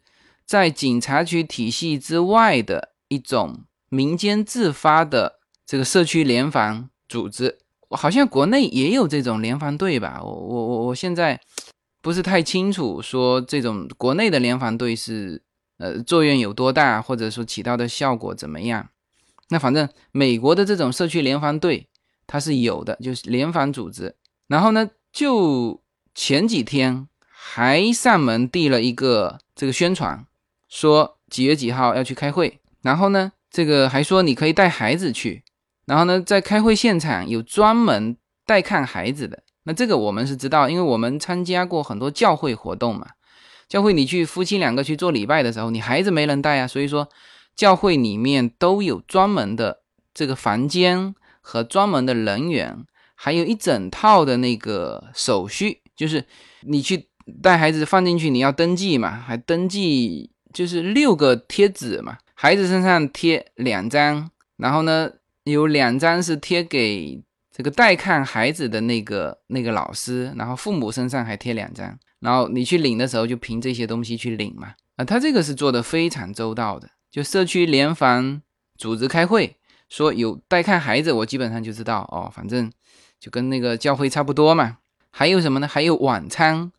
[0.46, 7.60] 在警察局体系之外的一种民间自发的这个社区联防组织。
[7.95, 10.21] 好像国内也有这种联防队吧？
[10.23, 11.39] 我我我我现在
[12.02, 15.41] 不是太清楚，说这种国内的联防队是。
[15.82, 18.89] 呃，作用有多大，或者说起到的效果怎么样？
[19.47, 21.88] 那反正美国的这种社区联防队，
[22.28, 24.17] 它是有的，就是联防组织。
[24.47, 25.82] 然后呢，就
[26.13, 30.25] 前几天还上门递了一个这个宣传，
[30.67, 32.60] 说几月几号要去开会。
[32.82, 35.45] 然后呢，这个还说你可以带孩子去。
[35.89, 39.41] 然后呢，在开会现场有专门带看孩子的。
[39.63, 43.08] 那这个我们是知道，因为我们参加过很多教会活动嘛。
[43.67, 47.10] 教会你去夫妻两个去做礼拜的时候，你孩子没人带啊，所以说
[47.56, 49.80] 教会里面都有专门的
[50.13, 56.23] 这个房间和专门的人员，还有一整套的那个手续，就是
[56.62, 57.10] 你去
[57.41, 65.10] 带孩子放进去，你要登记嘛，还登记就是六个贴纸嘛，孩子身上贴两张，然后呢
[65.50, 71.98] 有两张是贴给这个带看孩子的那个那个老师，然后父母身上还贴两张。
[72.20, 74.74] 然后你去领的时候，就凭这些东西去领嘛。
[74.98, 76.90] 啊，他这个是做的非常周到的。
[77.10, 78.42] 就社区联防
[78.78, 79.56] 组织开会，
[79.88, 82.72] 说有带看孩子，我基本上就知道哦，反正
[83.20, 84.78] 就跟那个教会差不多嘛。
[85.12, 85.68] 还有什么呢？
[85.68, 86.72] 还有晚餐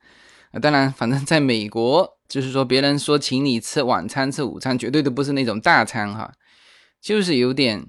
[0.52, 6.33] 啊，当然，反正在美国，就是说别人说请你吃晚餐、吃午餐，绝对都不是那种大餐哈，
[7.00, 7.87] 就是有点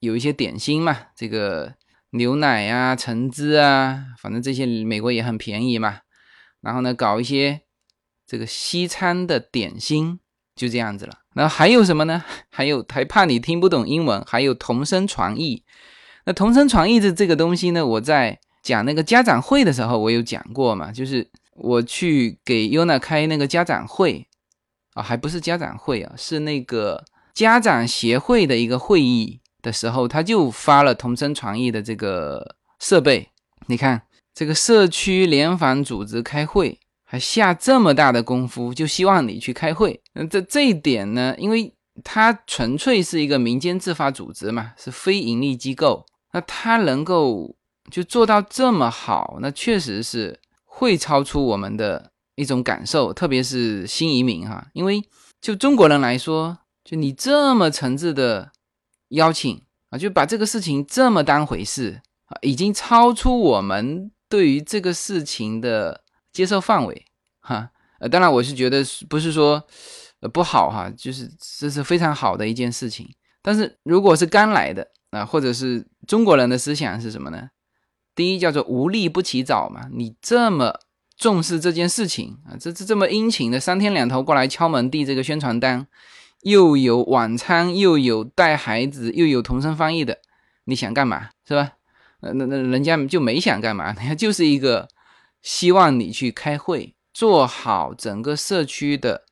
[0.00, 1.74] 有一些点心嘛，这个
[2.10, 6.00] 牛奶啊、橙汁啊，反正这些美国也很便宜嘛。
[6.60, 7.62] 然后呢，搞一些
[8.26, 10.20] 这个西餐的点心，
[10.54, 11.18] 就这样子了。
[11.34, 12.24] 那还有什么呢？
[12.50, 15.64] 还有还怕你听不懂英文，还有同声传译。
[16.24, 24.26] 那同声传译的这个东西呢，我在讲那个家长会的时候，我有讲过嘛，就是我去给 Yuna 开那个家长会
[24.94, 33.28] 啊，还不是家长会啊，是那个家长协会的一个会议的时候，他就发了同声传译的这个设备。
[33.66, 34.02] 你看。
[34.38, 40.00] 这个社区联防组织开会还下这么大的功夫，就希望你去开会。
[40.12, 46.06] 那这这一点呢，因为它纯粹是一个民间自发组织嘛，是非盈利机构。
[46.32, 47.52] 那它能够
[47.90, 54.68] 就做到这么好，那确实是会超出我们的一种感受，特别是新移民哈。
[54.72, 55.02] 因为
[55.40, 58.52] 就中国人来说，就你这么诚挚的
[59.08, 64.10] 邀请啊，就把这个事情这么当回事啊，已经超出我们。
[64.30, 67.06] 对于这个事情的接受范围，
[67.40, 69.66] 哈，呃，当然我是觉得不是说
[70.20, 71.26] 呃不好哈，就是
[71.58, 73.08] 这是非常好的一件事情。
[73.40, 77.48] 但是如果是刚来的啊，或者是中国人的思想是什么呢？
[78.14, 80.78] 第一叫做无利不起早嘛，你这么
[81.16, 85.86] 重视这件事情啊，这这这么殷勤的三天两头过来敲门递这个宣传单，
[86.42, 90.18] 又有晚餐，又有带孩子，又有同声翻译的，
[90.64, 91.72] 你想干嘛是吧？
[92.20, 94.88] 那那那人家就没想干嘛， 人家就是一个
[95.42, 99.24] 希望你去开会，做好整个社区的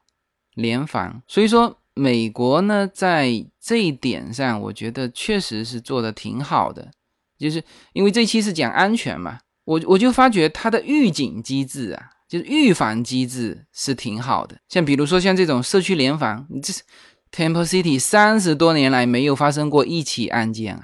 [0.54, 1.22] 联防。
[1.26, 6.90] 所以说，美国呢在这一点上，我觉得确实是做的挺好的。
[7.38, 14.56] 就是因为这期是讲安全嘛，我我就发觉它的预警机制啊，就是预防机制是挺好的。
[14.68, 16.72] 像比如说像这种社区联防，你这
[17.32, 20.82] Temple City 三十多年来没有发生过一起案件啊。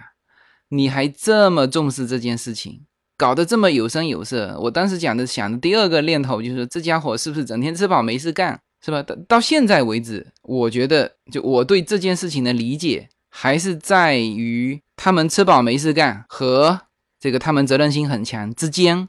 [0.68, 2.86] 你还这么重视这件事情，
[3.18, 4.58] 搞得这么有声有色。
[4.62, 9.02] 我当时讲的想的第二个念头就是，这家伙是不是整天吃饱没事干，是吧？
[9.02, 16.80] 到到现在为止，我觉得就我对这件事情的理解，还是在于他们吃饱没事干和
[17.20, 19.08] 这个他们责任心很强之间。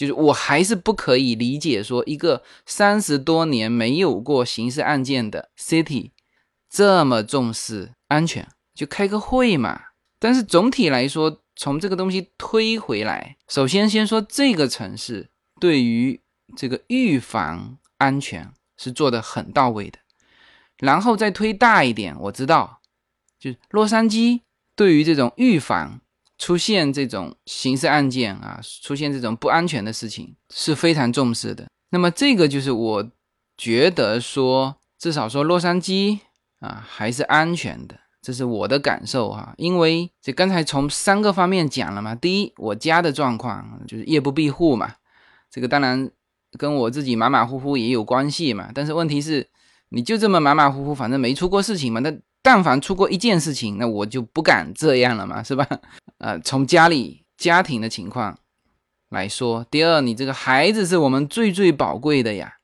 [0.00, 6.12] 就是我还是不可以理解说，一个三十多年没有过刑事案件的 city，
[6.70, 9.78] 这么重视安全，就开个会嘛。
[10.18, 15.28] 但是总体来说，从这个东西推回来，首先先说这个城市
[15.60, 16.18] 对于
[16.56, 19.98] 这个预防安全是做的很到位的，
[20.78, 22.80] 然后再推大一点，我知道，
[23.38, 24.40] 就是洛杉矶
[24.74, 26.00] 对于这种预防
[26.40, 31.68] 出现这种刑事案件啊，出现这种不安全的事情是非常重视的。
[31.90, 33.10] 那么这个就是我
[33.58, 36.20] 觉得说，至少说洛杉矶
[36.60, 37.94] 啊还是安全的。
[38.22, 42.14] 这是我的感受哈，因为这刚才从三个方面讲了嘛。
[42.14, 44.94] 第一，我家的状况就是夜不闭户嘛，
[45.50, 46.10] 这个当然
[46.58, 48.70] 跟我自己马马虎虎也有关系嘛。
[48.74, 49.48] 但是问题是，
[49.88, 52.00] 你就这么马马虎虎，反正没出过事情嘛。
[52.00, 52.10] 那
[52.42, 55.66] 但凡出过一件事情，那我就不敢这样了嘛，是吧？
[56.18, 58.38] 呃，从家里家庭的情况
[59.10, 62.54] 来说，第二，你这个孩子是我们最最宝贵的呀，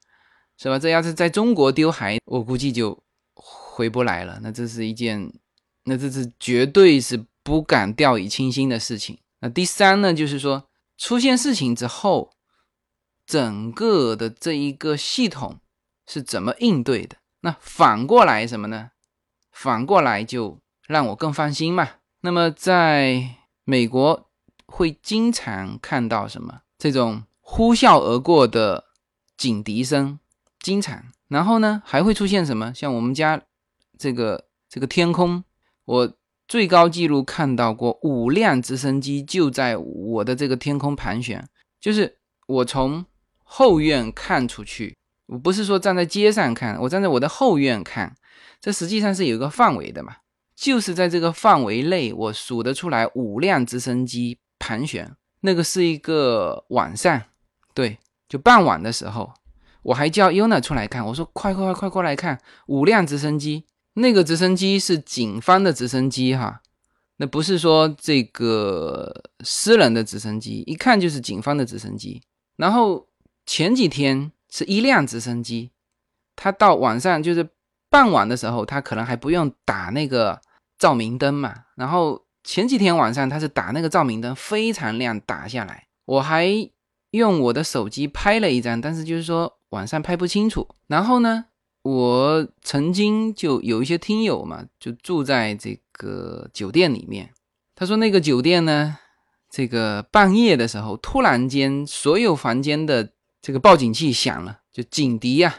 [0.59, 0.79] 是吧？
[0.79, 3.03] 这要是在中国丢孩，我估计就
[3.35, 4.39] 回不来了。
[4.43, 5.33] 那这是一件。
[5.89, 9.21] 那这是绝对是不敢掉以轻心的事情。
[9.39, 12.33] 那第三呢，就是说出现事情之后，
[13.25, 15.61] 整个的这一个系统
[16.05, 17.19] 是怎么应对的？
[17.43, 18.91] 那反过来什么呢？
[19.57, 21.89] 反过来就让我更放心嘛。
[22.21, 24.29] 那么在美国
[24.67, 26.61] 会经常看到什么？
[26.77, 28.85] 这种呼啸而过的
[29.37, 30.19] 警笛声，
[30.61, 31.05] 经常。
[31.29, 32.73] 然后呢，还会出现什么？
[32.75, 33.41] 像我们家
[33.99, 35.43] 这个这个天空。
[35.87, 36.13] 我
[36.47, 41.49] 最高纪录看到过五辆直升机就在我的这个天空盘旋，
[41.81, 43.07] 就是我从
[43.43, 44.97] 后院看出去，
[45.27, 48.17] 我不是说站在街上看，我站在我的后院看，
[48.61, 50.17] 这实际上是有一个范围的嘛，
[50.55, 57.23] 就是在这个范围内，我数得出来五辆直升机盘旋，那个是一个晚上，
[57.75, 57.99] 对，
[58.29, 59.33] 就傍晚的时候，
[59.83, 63.65] 我还叫 Yuna 出来看，我说快快快快过来看五辆直升机。
[63.99, 66.61] 那个直升机是警方的直升机哈，
[67.17, 72.21] 那不是说这个私人的直升机，一看就是警方的直升机。
[72.57, 73.09] 然后
[73.47, 75.71] 前几天是一辆直升机，
[76.35, 77.49] 它到晚上就是
[77.97, 80.39] 傍晚的时候，他可能还不用打那个
[80.79, 86.47] 照明灯嘛，然后前几天晚上他是打那个照明灯非常亮打下来，我还
[87.13, 90.69] 用我的手机拍了一张，但是就是说晚上拍不清楚。
[90.89, 91.47] 然后呢，
[91.85, 97.33] 我曾经就有一些听友嘛，就住在这个酒店里面，
[97.75, 98.99] 他说那个酒店呢，
[99.51, 105.55] 这个半夜的时候突然间所有房间的这个报警器响了，就警笛呀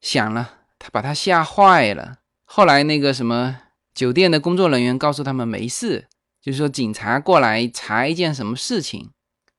[0.00, 2.16] 响了，他把他吓坏了。
[2.44, 3.58] 后来那个什么
[3.94, 6.08] 酒店的工作人员告诉他们没事，
[6.42, 9.10] 就是说警察过来查一件什么事情，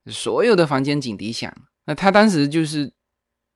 [0.08, 1.54] 所有的房间警笛响。
[1.86, 2.92] 那他当时就是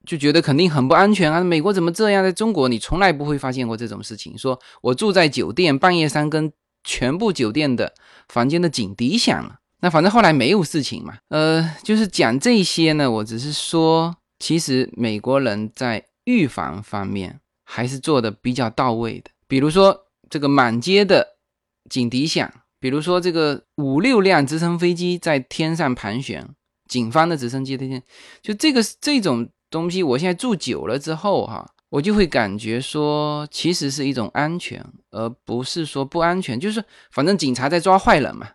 [0.06, 1.42] 就觉得肯定很不安全啊！
[1.42, 2.22] 美国怎么这样？
[2.22, 4.38] 在中国你从来不会发现过这种事情。
[4.38, 6.50] 说我住在酒店，半夜三更，
[6.84, 7.92] 全部酒店的
[8.28, 9.58] 房间的警笛响了。
[9.80, 11.18] 那反正后来没有事情嘛。
[11.28, 17.40] 呃，就是讲这些呢，我只是说，其实美国人在预防方面。
[17.68, 21.36] 还是做的比较到位的，比如说这个满街的
[21.90, 22.48] 警笛响，
[22.78, 26.48] 比如说这个五六辆直升飞机在天上盘旋，
[26.88, 28.00] 警方的直升机在天，
[28.40, 38.48] 就这个这种东西，我现在住久了之后哈，我就会感觉说，其实是一种安全，而不是说不安全，就是反正警察在抓坏人嘛，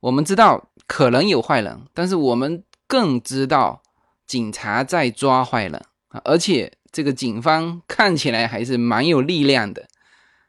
[0.00, 3.82] 我们知道可能有坏人，但是我们更知道
[4.26, 5.82] 警察在抓坏人，
[6.22, 6.70] 而且。
[6.98, 9.86] 这个警方看起来还是蛮有力量的。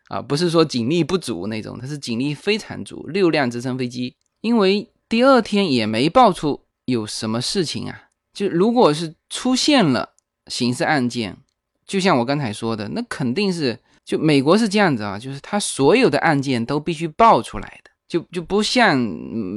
[0.07, 4.15] 啊，不是说警力不足那种，他是警力非常足，六辆直升飞机。
[4.41, 10.15] 因为第二天也没爆出有什么事情啊，就如果是出现了
[10.47, 11.37] 刑事案件，
[11.85, 18.99] 就像我刚才说的，那肯定是就美国是这样子啊，就是他所有的案件都必须爆出来的，就就不像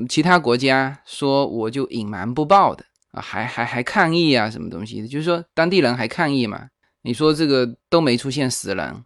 [0.07, 2.85] 其他国家说我就隐瞒不报的。
[3.13, 6.69] 啊，还还还抗议啊什么东西的，就是说当地人还抗议嘛。
[7.03, 9.05] 你说这个都没出现死人，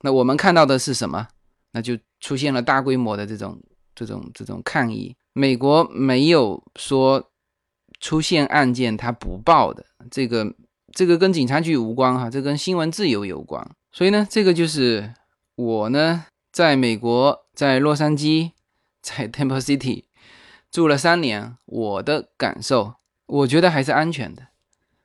[0.00, 1.28] 那我们看到的是什么？
[1.72, 3.60] 那就出现了大规模的这种、
[3.94, 5.14] 这种、这种抗议。
[5.32, 7.30] 美国没有说
[8.00, 10.54] 出现案件他不报的，这个、
[10.92, 13.68] 这个跟警察局无关哈，这跟新闻自由有关。
[13.92, 15.12] 所以呢，这个就是
[15.54, 18.52] 我呢在美国，在洛杉矶，
[19.02, 20.04] 在 Temple City
[20.70, 22.94] 住了三年，我的感受，
[23.26, 24.48] 我觉得还是安全的。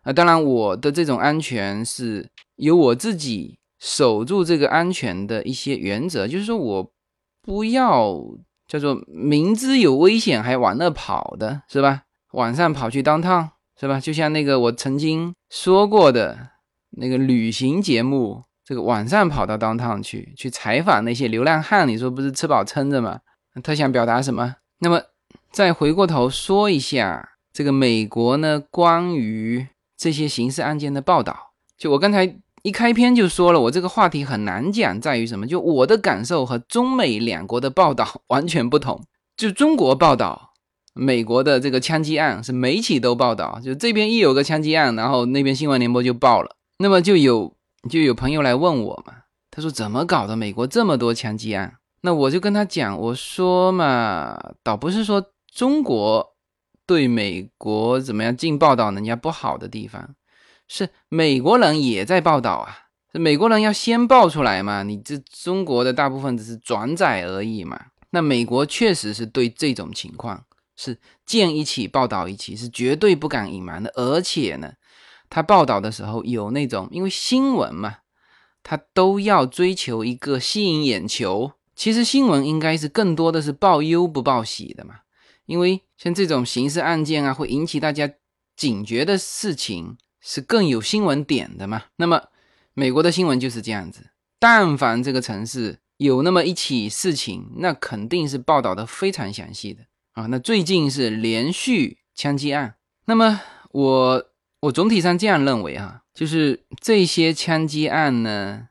[0.04, 6.92] 啊，当然，我的这种安全是有我自己守住这个安全的一些原则，就是说我
[7.44, 8.20] 不要
[8.68, 12.04] 叫做明知有危险还往那跑的，是吧？
[12.32, 14.00] 晚上跑去当趟，是吧？
[14.00, 16.50] 就像那个我曾经说过的
[16.98, 23.20] 那个旅行节目，这个晚上跑到当趟去去采访那些流浪汉，你说不是吃饱撑着吗？
[23.62, 24.56] 他想表达什么？
[24.80, 25.00] 那么
[25.52, 29.68] 再回过头说一下这个美国呢，关于。
[30.02, 35.46] 这些刑事案件的报道，就我刚才一开篇就说了，我这个话题很难讲，在于什么？
[35.46, 39.00] 就我的感受和中美两国的报道完全不同。
[39.38, 40.54] 就中国报道
[40.96, 46.56] 美国的这个枪击案是媒体都报道，就这边一有个枪击案，然后那边新闻联播就报了。
[46.80, 47.56] 那么就有
[47.88, 49.14] 就有朋友来问我嘛，
[49.52, 50.36] 他说怎么搞的？
[50.36, 51.76] 美国这么多枪击案？
[52.02, 55.24] 那我就跟他讲，我说嘛，倒不是说
[55.54, 56.31] 中国。
[56.92, 60.14] 对美国怎么样尽报道人家不好的地方，
[60.68, 67.80] 是美国人也在报道啊，美国人要先报出来嘛，你这中国的大部分只是转载而已嘛。
[68.10, 70.44] 那美国确实是对这种情况
[70.76, 73.90] 是见一起报道一起，是绝对不敢隐瞒的。
[73.96, 74.74] 而且呢，
[75.30, 78.00] 他报道的时候有那种，因为新闻嘛，
[78.64, 81.54] 他都要追求一个吸引眼球。
[81.74, 84.96] 其实新闻应该是更多的是报忧不报喜的嘛。
[85.46, 88.10] 因为像这种刑事案件啊，会引起大家
[88.56, 91.84] 警觉的事情是更有新闻点的嘛。
[91.96, 92.30] 那么
[92.74, 99.84] 美国的新闻就是这样子，但凡这个城市有那么一起事情，那肯定是报道的非常详细的
[100.14, 100.28] 啊。
[100.28, 102.76] 那最近是连续枪击案，
[103.06, 104.32] 那么我
[104.62, 108.70] 我总体上这样认为哈，就是这些枪击案呢，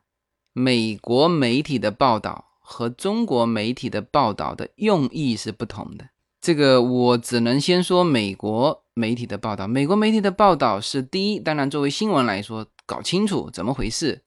[0.53, 6.09] 美国媒体的报道和中国媒体的报道的用意是不同的。
[6.41, 9.67] 这个我只能先说美国媒体的报道。
[9.67, 14.23] 美国媒体的报道是第一，当然作为新闻来说，搞清楚怎么回事。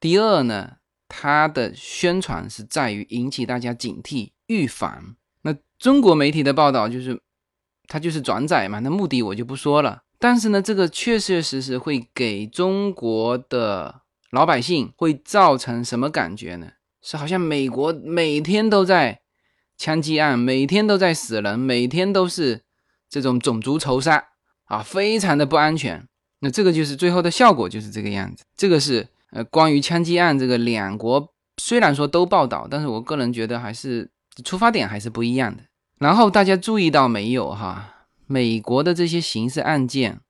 [0.00, 0.76] 第二呢，
[1.08, 5.14] 它的宣传是在于引起大家警惕、预防。
[5.42, 7.20] 那中国媒体的报道就是，
[7.86, 10.04] 它就是转载嘛，那目的我就不说了。
[10.18, 14.00] 但是呢，这个确确实实会给中国的
[14.30, 16.68] 老百姓会造成什么感觉呢？
[17.02, 19.21] 是好像美国每天都在。
[19.82, 22.60] 枪击案每天都在死人，每天都是
[23.10, 24.28] 这种种族仇杀
[24.66, 26.06] 啊，非常的不安全。
[26.38, 28.44] 那这个就是最后的效果，就是这个样子。
[28.56, 34.08] 这个是呃关于枪击案这个两国虽然说都报道，但是我个人觉得还是
[34.44, 35.64] 出发点还是不一样的。
[35.98, 38.06] 然后大家注意到没有哈？
[38.28, 40.20] 美国的这些刑事案件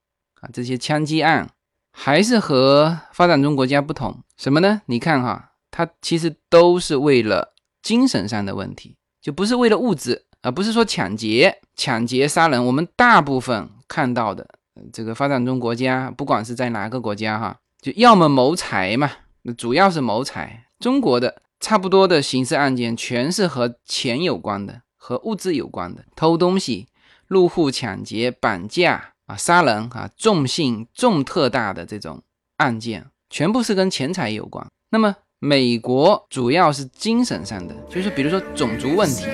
[0.41, 1.51] 啊，这些枪击案，
[1.93, 4.23] 还是和发展中国家不同。
[4.39, 4.81] 什么呢？
[4.87, 12.67] 你看哈，它其实都是为了精神上的问题，就不是为了物质，而不是说抢劫、抢劫杀人。
[12.67, 14.47] 我们大部分看到的
[14.93, 19.11] 这个发展中国家，不管是在哪个国家哈，就要么谋财嘛，
[19.43, 20.67] 那主要是谋财。
[20.81, 24.83] 中国的差不多的刑事案件，全是和钱有关的。
[25.05, 26.87] 和物质有关的偷东西、
[27.27, 32.23] 入户抢劫、绑架啊、杀人啊，重性重特大的这种
[32.59, 34.65] 案件，全部是跟钱财有关。
[34.91, 39.27] 那么美国主要是精神上的，就是比如说种族问题。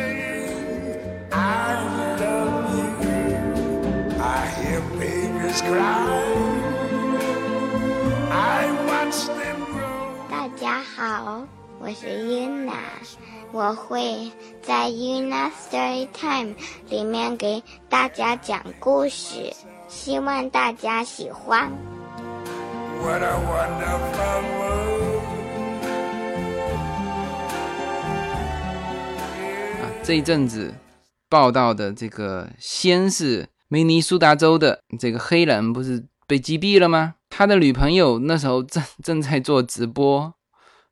[10.30, 11.42] 大家好，
[11.78, 12.72] 我是 Yuna。
[13.52, 14.32] 我会
[14.62, 16.54] 在 Una Story Time
[16.88, 19.52] 里面给大家讲故事，
[19.88, 21.70] 希望大家喜欢。
[23.04, 24.97] 啊，
[30.08, 30.72] 这一阵子
[31.28, 37.16] 报道的这个，先是明尼苏达州的这个黑人不是被击毙了吗？
[37.28, 40.32] 他的女朋友那时候正正在做直播，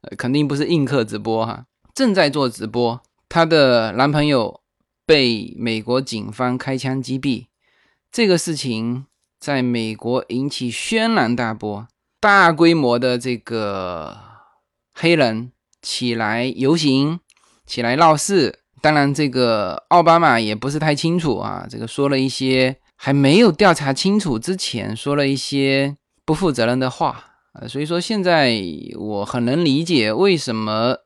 [0.03, 1.65] 呃，肯定不是映客直播哈。
[1.95, 4.61] 正在做直播，她的男朋友
[5.07, 7.47] 被美国警方开枪击毙，
[8.13, 9.07] 这个事情
[9.41, 11.89] 在美国引起轩然大波，
[12.21, 14.19] 大规模的这个
[14.93, 17.21] 黑人起来游行，
[17.65, 18.59] 起来闹事。
[18.81, 28.55] 当然，这个奥巴马也不是太清楚啊，这个说了一些还没有调查清楚之前说了一些不负责任的话啊，所以说现在
[28.99, 30.99] 我很能理解为什么。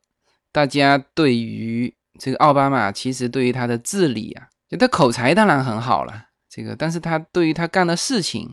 [0.53, 8.53] 大家对于这个奥巴马，其实对于他的治理啊，就他口才当然很好了，这个，但是他对于他干的事情，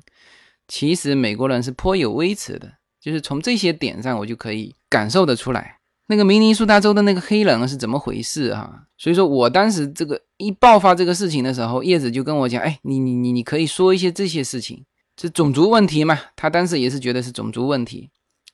[0.67, 5.76] 其实美国人是颇有微词的，就是从这些点上，我就可以感受得出来，
[6.07, 8.83] 那个明尼苏达州的那个黑人是怎么回事啊。
[8.97, 14.83] 所以说我当时这个一爆发这个事情的时候，叶子就跟我讲，哎，你你你你可以说一些这些事情，
[15.21, 16.19] 是种族问题嘛？
[16.35, 18.09] 他当时也是觉得是种族问题。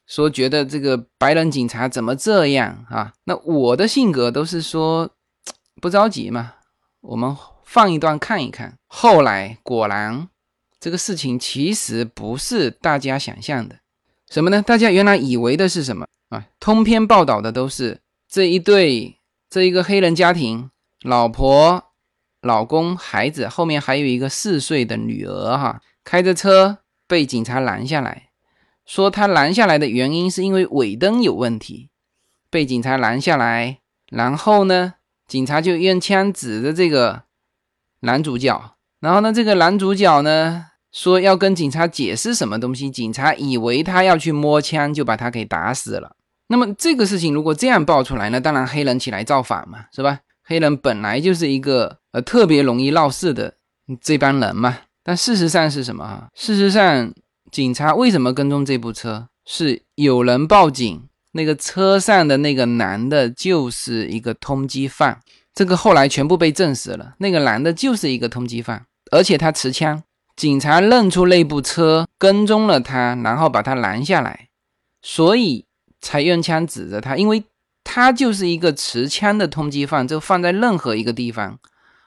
[0.05, 3.13] 说觉得这个白人警察怎么这样啊？
[3.23, 5.09] 那我的性格都是说
[5.81, 6.55] 不着急嘛，
[6.99, 8.77] 我们放一段看一看。
[8.87, 10.27] 后来果然
[10.77, 13.77] 这个事情其实不是大家想象的，
[14.33, 14.63] 什么呢？
[14.63, 16.43] 大家原来以为的是什么啊？
[16.59, 20.71] 通篇报道的都是这一对这一个黑人家庭，
[21.03, 21.91] 老婆、
[22.41, 28.29] 老公、孩子，后面还有一个四岁的女儿哈，开着车被警察拦下来。
[28.87, 31.91] 说他拦下来的原因是因为尾灯有问题，
[32.49, 34.95] 被警察拦下来，然后呢，
[35.27, 37.21] 警察就用枪指着这个
[37.99, 46.15] 男主角，然后呢，这个男主角呢说要跟警察解释什么东西，警察以为他要去摸枪，就把他给打死了。
[46.47, 50.19] 那么这个事情如果这样爆出来，那当然黑人起来造反嘛，是吧？
[50.45, 53.55] 黑人本来就是一个呃特别容易闹事的
[53.99, 56.27] 这帮人嘛，但事实上是什么？
[56.33, 57.13] 事实上。
[57.51, 59.27] 警察为什么跟踪这部车？
[59.45, 65.19] 是有人报警，那个车上的那个男的就是一个通缉犯。
[65.53, 70.01] 这个后来全部被证实了，那个男的就是一个通缉犯，而且他持枪。
[70.35, 74.49] 警察认出那部车，跟踪了他，然后把他拦下来，
[75.01, 75.65] 所以
[76.01, 77.43] 才用枪指着他，因为
[77.83, 80.07] 他就是一个持枪的通缉犯。
[80.07, 81.59] 就放在任何一个地方，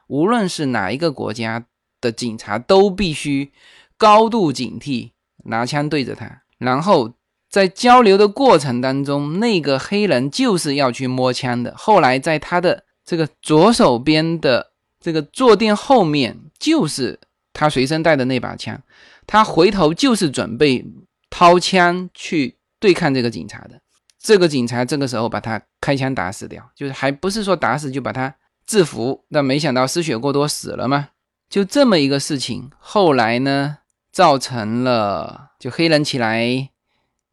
[0.09, 1.64] 无论是哪一个国家
[2.01, 3.53] 的警察，都必须
[3.97, 5.11] 高度警惕。
[5.49, 7.12] 拿枪对着他，然后
[7.49, 11.72] 在交流的过程当中，那个黑人就是要去摸枪的。
[11.77, 17.20] 后来在他的这个左手边的这个坐垫后面，就是
[17.57, 18.81] 他随身带的那把枪。
[19.27, 20.85] 他回头就是准备
[21.31, 23.81] 掏枪去对抗这个警察的。
[24.19, 28.35] 这个警察这个时候把他开枪打死掉，就是还不是说打死就把他
[28.67, 31.09] 制服，但没想到失血过多死了嘛。
[31.49, 33.79] 就这么一个事情，后来呢？
[34.13, 36.71] 造成了就黑人起来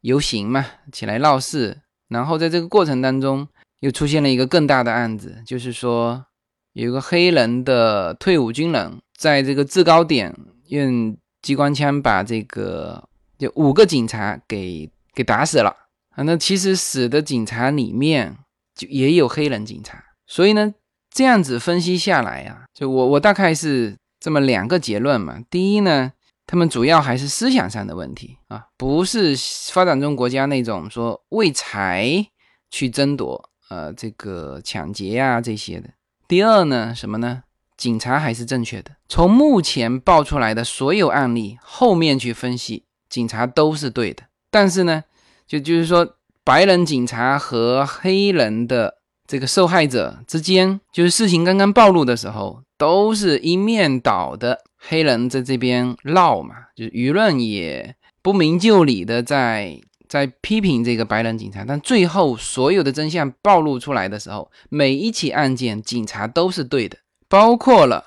[0.02, 3.48] 游行嘛，起来闹事，然后在这个过程当中
[3.80, 6.26] 又出现了一个更大的案子，就是说
[6.74, 10.36] 有一个黑人的退伍军人在这个制高点
[10.68, 13.02] 用机关枪把这个
[13.38, 15.74] 就五个警察给给打死了
[16.10, 16.22] 啊。
[16.24, 18.36] 那其实死的警察里面
[18.74, 20.74] 就也有黑人警察，所以呢
[21.10, 25.40] 这样子分析下来啊，就我我大概是这么两个结论嘛。
[25.48, 26.12] 第一呢。
[26.46, 29.34] 他们主要还是思想上的问题啊，不是
[29.72, 32.26] 发展中国家那种说为财
[32.70, 35.88] 去争夺呃这个抢劫呀这些的。
[36.28, 37.44] 第二呢，什么呢？
[37.84, 38.92] 警察还是正确的。
[39.10, 44.22] 从目前爆出来的所有案例后面去分析，警察都是对的。
[44.50, 45.04] 但是呢，
[45.46, 48.94] 就就是说，白人警察和黑人的
[49.26, 54.62] 这个受害者之间，就是事情刚刚暴露的时候，都是一面倒的。
[54.78, 59.78] 黑人在这边闹嘛，就是舆论也不明就里的在
[60.08, 61.62] 在批评这个白人警察。
[61.66, 66.96] 但最后所有的真相暴露出来的时候，每一起案件警察都是对的，
[67.34, 68.04] 包括了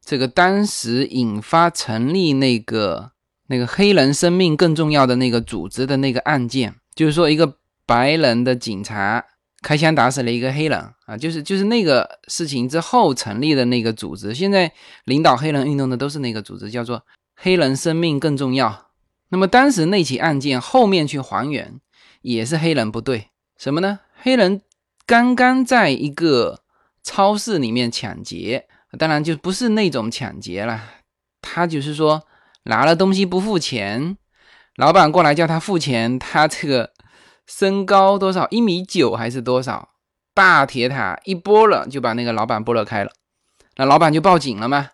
[0.00, 3.10] 这个当时引发成立那个。
[3.48, 9.22] 那个黑人生命更重要的那个组织的那个案件，就是说一个白人的警察
[9.60, 14.32] 开枪打死了一个黑人啊，就是就是那个事情之后成立的那个组织。
[14.32, 14.72] 现在
[15.04, 17.04] 领导黑人运动的都是那个组织，叫做
[17.36, 18.86] 黑人生命更重要。
[19.28, 21.78] 那么当时那起案件后面去还原，
[22.22, 23.26] 也是黑人不对
[23.58, 23.98] 什么呢？
[24.22, 24.62] 黑人
[25.04, 26.61] 刚刚在一个
[27.02, 28.66] 超市里面抢劫，
[28.98, 30.82] 当然就不是那种抢劫了，
[31.40, 32.22] 他就是说。
[32.66, 34.16] 拿了东西不付钱，
[34.76, 36.92] 老板过来叫他付钱，他这个
[37.44, 38.46] 身高多少？
[38.50, 39.88] 一米九还是多少？
[40.32, 43.10] 大铁塔一拨了就把那个老板拨了开了，
[43.74, 44.90] 那老板就报警了嘛。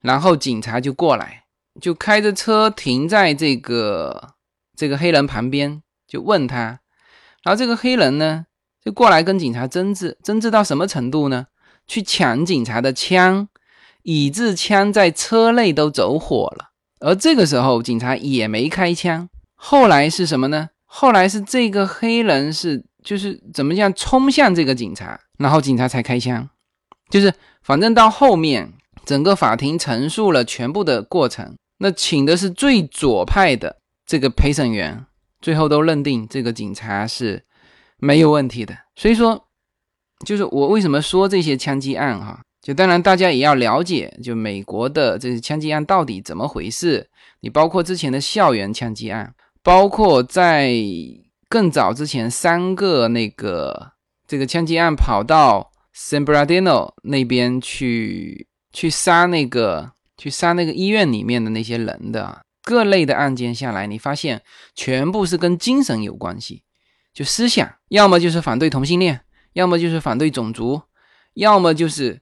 [0.00, 1.46] 然后警察就过来，
[1.80, 4.34] 就开着车停在这个
[4.76, 6.78] 这个黑人旁边，就问他。
[7.42, 8.46] 然后这个黑人呢，
[8.84, 11.46] 就过来跟警察争执，争执到什么程度呢？
[11.86, 13.48] 去抢警察的枪，
[14.02, 16.70] 以致枪在车内都走火了。
[17.00, 19.28] 而这个时候，警察也没开枪。
[19.54, 20.68] 后来是什么呢？
[20.84, 26.48] 后来是这个黑人是就是怎么样冲向这个警察，然后警察才开枪。
[27.10, 28.72] 就是反正到后面，
[29.04, 31.56] 整个法庭陈述了全部的过程。
[31.78, 35.06] 那请的是最左派的这个陪审员，
[35.40, 37.44] 最后都认定这个警察是
[38.00, 38.76] 没有问题的。
[38.96, 39.46] 所以说，
[40.26, 42.40] 就是我为什么说这些枪击案哈？
[42.60, 47.08] 就当然，大家也要了解，就美国的这些枪击案到底怎么回事。
[47.40, 50.74] 你包括之前的校园枪击案，包括在
[51.48, 53.92] 更早之前三个那个
[54.26, 64.42] 这个枪击案跑到 San Bernardino 那边去去杀那个去杀那个医院里面的那些人的各类的案件下来，你发现
[64.74, 66.62] 全部是跟精神有关系，
[67.12, 69.20] 就思想，要么就是反对同性恋，
[69.52, 70.82] 要么就是反对种族，
[71.34, 72.20] 要么就是。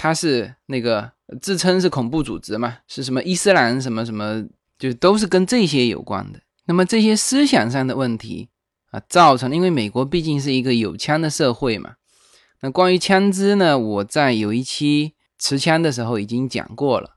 [0.00, 1.10] 他是那个
[1.42, 2.78] 自称是恐怖组织嘛？
[2.86, 4.46] 是什么伊斯兰什么什么，
[4.78, 6.40] 就都是跟这些有关的。
[6.66, 8.48] 那么这些思想上的问题
[8.92, 11.94] 啊，造成因为美国毕竟是一个有枪的社会嘛。
[12.60, 17.16] 那关于枪支呢，我在有一期持枪的时候已经讲过了。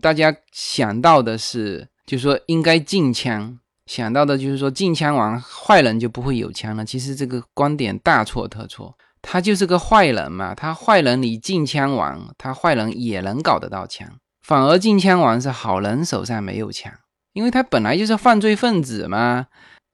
[0.00, 6.84] 大家想到的是，就说应该禁枪，想到的就是说禁枪王坏人就不会有枪了。
[6.84, 8.94] 其实这个观点大错特错。
[9.28, 14.08] 他就是个坏人嘛，他坏人你禁枪王，他坏人也能搞得到枪，
[14.40, 16.92] 反而禁枪王是好人手上没有枪，
[17.32, 19.46] 因为他本来就是犯罪分子嘛，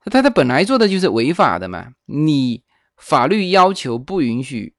[0.05, 2.61] 他他本来做的就是违法的嘛，你
[2.97, 4.75] 法律要求不允许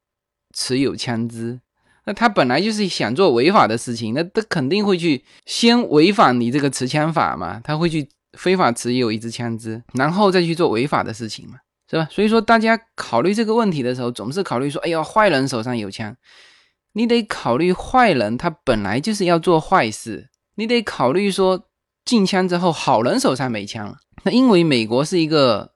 [0.54, 1.58] 持有枪支，
[2.04, 11.58] 那他本来就是想做违法的事情，那他肯定会去先违反你这个持枪法嘛，他会去非法持有一支枪支，然后再去做违法的事情嘛。
[11.86, 12.08] 是吧？
[12.10, 16.16] 所以说，大家考虑这个问题的时候，总是考虑说：“哎呀，坏人手上有枪。”
[16.94, 21.68] 你得考虑坏人他本来就是要做坏事，你得考虑说
[22.04, 23.96] 禁枪之后，好人手上没枪了。
[24.22, 25.72] 那因为美国是一个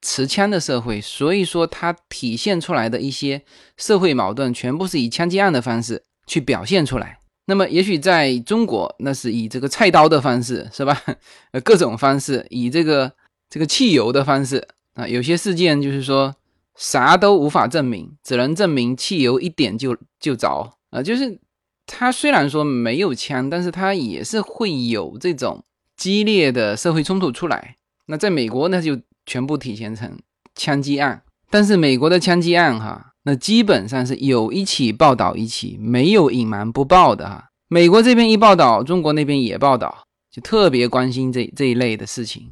[0.00, 3.42] 持枪的社会，所以说它体现出来的一些
[3.76, 7.17] 社会矛盾，全部是以枪击案的方式去表现出来。
[7.50, 11.02] 那么，也许在中国，那是以这个菜刀的方式，是吧？
[11.52, 13.10] 呃，各种方式，以这个
[13.48, 14.68] 这个汽油的方式。
[14.92, 16.34] 啊，有些事件就是说
[16.76, 21.02] 啥都无法证明，只能证明汽油一点就就着啊。
[21.02, 21.40] 就是
[21.86, 25.64] 他虽然说没有枪，但是他也是会有这种
[25.96, 27.76] 激烈的社会冲突出来。
[28.06, 30.18] 那在美国那，就全部体现成
[30.54, 31.22] 枪击案。
[31.48, 37.44] 但是美国的枪击案哈，那基本上是有一起报道一起，没有隐瞒不报的哈。
[37.68, 39.94] 美国这边一报道，中国那边也报道，
[40.32, 42.48] 就特别关心这这一类的事情。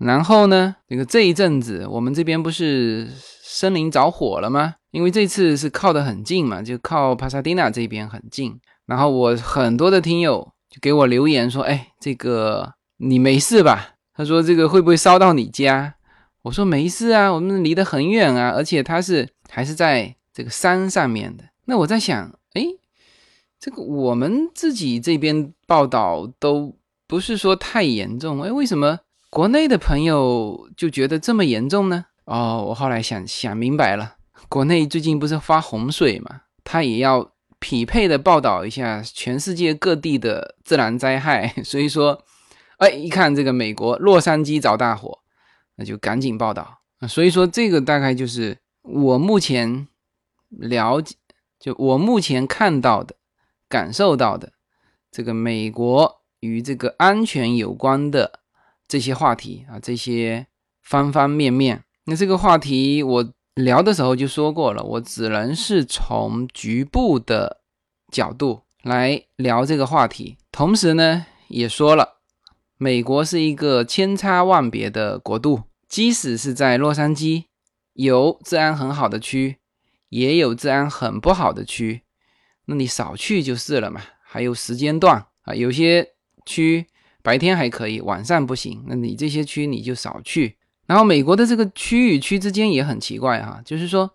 [0.00, 3.08] 然后呢，这个这一阵子我们这边不是
[3.44, 4.74] 森林着火了吗？
[4.90, 8.58] 因为这次是靠得很近嘛，就靠帕萨迪纳这边很近。
[8.84, 15.94] 然后我很多的听友就给我留言说：“哎，这个你没事吧？”他说：“这个会不会烧到你家？”
[16.46, 22.64] 我说：“没事啊，我们离得很远啊，而且它是还是在这个山上面的。”那我在想，哎，
[23.58, 26.76] 这个我们自己这边报道都
[27.08, 29.00] 不是说太严重，哎，为什么？
[29.28, 32.04] 国内的朋友就觉得这么严重呢？
[32.26, 34.14] 哦，我后来想想明白了，
[34.48, 42.22] 国内最近不是发洪水嘛，他也要匹配的报道一下全世界各地的自然灾害， 所以说，
[42.78, 45.18] 哎，一看这个美国洛杉矶着大火，
[45.76, 46.80] 那就赶紧报道。
[47.08, 49.86] 所以说，这个大概就是我目前
[50.48, 51.14] 了解，
[51.58, 53.16] 就我目前看到的、
[53.68, 54.52] 感受到的，
[55.10, 58.40] 这个美国与这个安全有关的
[58.88, 60.46] 这些话题啊，这些
[60.82, 61.84] 方方面面。
[62.06, 67.60] 那这个话题我聊的时候就说过了，我只能是从局部的
[68.12, 72.15] 角度来聊这个话题，同时呢，也说了，
[72.78, 75.62] 美国是一个千差万别的国度。
[75.88, 77.44] 即使是在洛杉矶，
[77.92, 79.56] 有治安很好的区，
[80.08, 82.02] 也有治安很不好的区，
[82.64, 84.00] 那你少去就是了嘛。
[84.20, 86.14] 还有时间段啊，有些
[86.44, 86.86] 区
[87.22, 90.56] 白天还可以，晚上不行，那你这些区你就少去。
[90.86, 94.10] 然后美国的这个区与区之间也很奇怪哈，就是说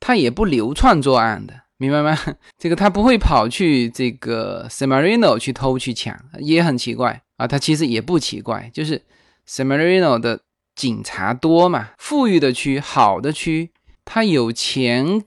[0.00, 2.18] 他也不流窜作案的，明白吗？
[2.58, 7.46] 这个他不会跑去这个 San Marino 去偷去抢，也很奇怪啊。
[7.46, 9.02] 他其实也不奇怪，就是
[9.44, 10.40] s a m a r i n o 的。
[10.76, 11.92] 警察多嘛？
[11.96, 13.70] 富裕的区、好的区，
[14.04, 15.24] 他有钱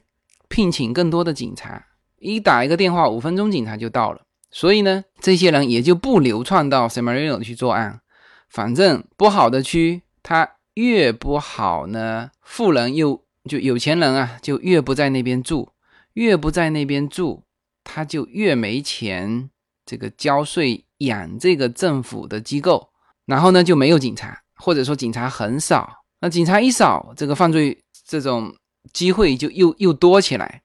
[0.48, 1.88] 聘请更多的警察，
[2.20, 4.22] 一打一个电话，五分钟警察就到了。
[4.52, 8.00] 所以呢，这些人也就不流窜到 s a m a r i n o 去作案。
[8.48, 15.70] 反正不好的区，他越不好呢，富人又就有钱人啊，就越不在那边住，
[16.14, 17.42] 越不在那边住，
[17.84, 19.50] 他就越没钱
[19.90, 22.90] 这个交税养这个政府的机构，
[23.26, 24.40] 然后呢就没有警察。
[24.62, 28.54] 或者说警察很少，那警察一少，这个犯罪这种
[28.92, 30.62] 机会就又又多起来，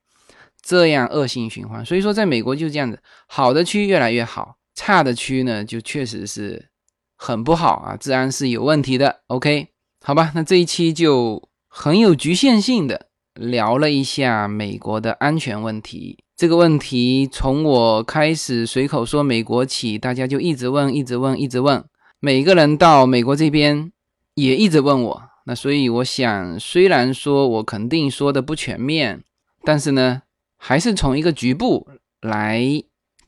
[0.61, 1.87] 这样恶性循环。
[1.87, 6.71] 所以说，在美国就这样子，好的区越来越好，差的区呢就确实是
[7.17, 9.21] 很不好啊，治安是有问题的。
[9.29, 9.69] OK，
[10.05, 16.24] 好吧，那这一期就很有局限性的聊了一下美国的安全问题。
[16.37, 21.85] 这个问题从我开始随口说美国起，大家就一直问，一直问，一直问。
[22.19, 23.93] 每个人到美国这边
[24.35, 29.23] 也一直问我，那所以我想，虽然说我肯定说的不全面，
[29.63, 30.23] 但是呢，
[30.59, 31.87] 还是从一个局部
[32.21, 32.61] 来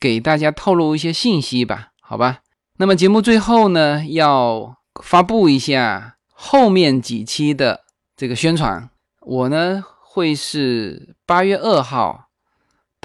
[0.00, 2.40] 给大家透露一些信息吧，好吧？
[2.78, 7.84] 那么节目最后呢，要发布一下后面几期的
[8.16, 8.90] 这个宣传，
[9.20, 12.25] 我呢会是八月二号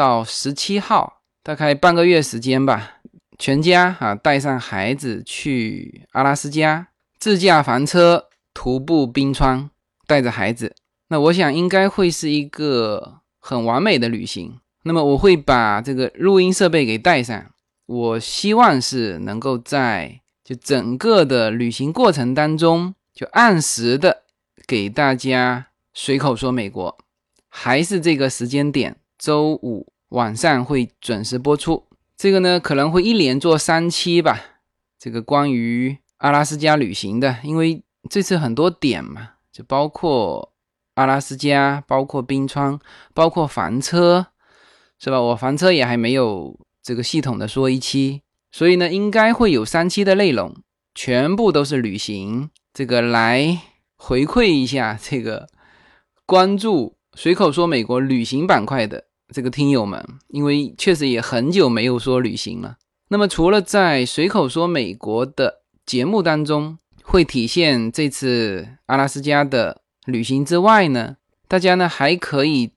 [0.02, 2.94] 到十七号，大概半个月时间吧。
[3.38, 6.88] 全家啊，带上孩子去阿拉斯加，
[7.20, 9.70] 自驾房车徒步冰川，
[10.08, 10.76] 带着孩子，
[11.10, 14.60] 那我想应该会是一个很完美的旅行。
[14.86, 17.52] 那么我会把这个录音设备给带上，
[17.86, 24.24] 我希望是能够在就整个的旅行过程当中，就按时的
[24.66, 26.98] 给大家随口说美国，
[27.50, 31.86] 还是这个时间点，周五晚上会准时播出。
[32.18, 34.40] 这个呢可能会一连做三期吧，
[34.98, 40.52] 这个关于阿拉斯加旅行的，因为这次很多点嘛，就包括
[40.96, 42.80] 阿拉斯加，包括冰川，
[43.14, 44.26] 包括房车，
[45.00, 45.22] 是吧？
[45.22, 50.56] 我房车也还没有这个系统的说一期，所以呢，应该会有三期的内容，
[50.96, 53.62] 全部都是旅行，这个来
[53.96, 55.48] 回馈一下这个
[56.26, 59.06] 关注随口说美国旅行板块的。
[59.34, 62.78] 这个听友们，因为确实也很久没有说旅行了。
[63.08, 71.18] 那么，除了在随口说美国的节目当中会体现这次阿拉斯加的旅行之外呢，
[71.48, 72.74] 大家呢还可以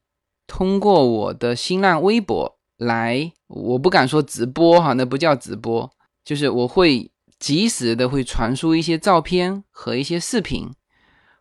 [0.47, 5.91] 通过我的新浪微博来，我不敢说直播哈，那不叫直播，
[6.25, 10.71] 就是我会及时的会传输一些照片和一些视频，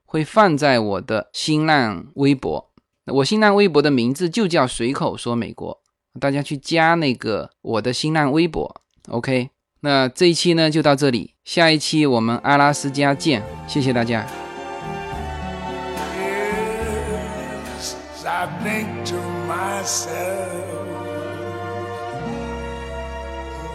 [0.06, 2.73] 会放在我的新浪微博。
[3.08, 5.82] 我新浪微博的名字就叫随口说美国，
[6.22, 9.50] 大家去加那个我的新浪微博，OK。
[9.82, 14.26] 那这一期呢就到这里，下一期我们阿拉斯加见，谢谢大家。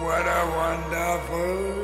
[0.01, 1.78] What a wonderful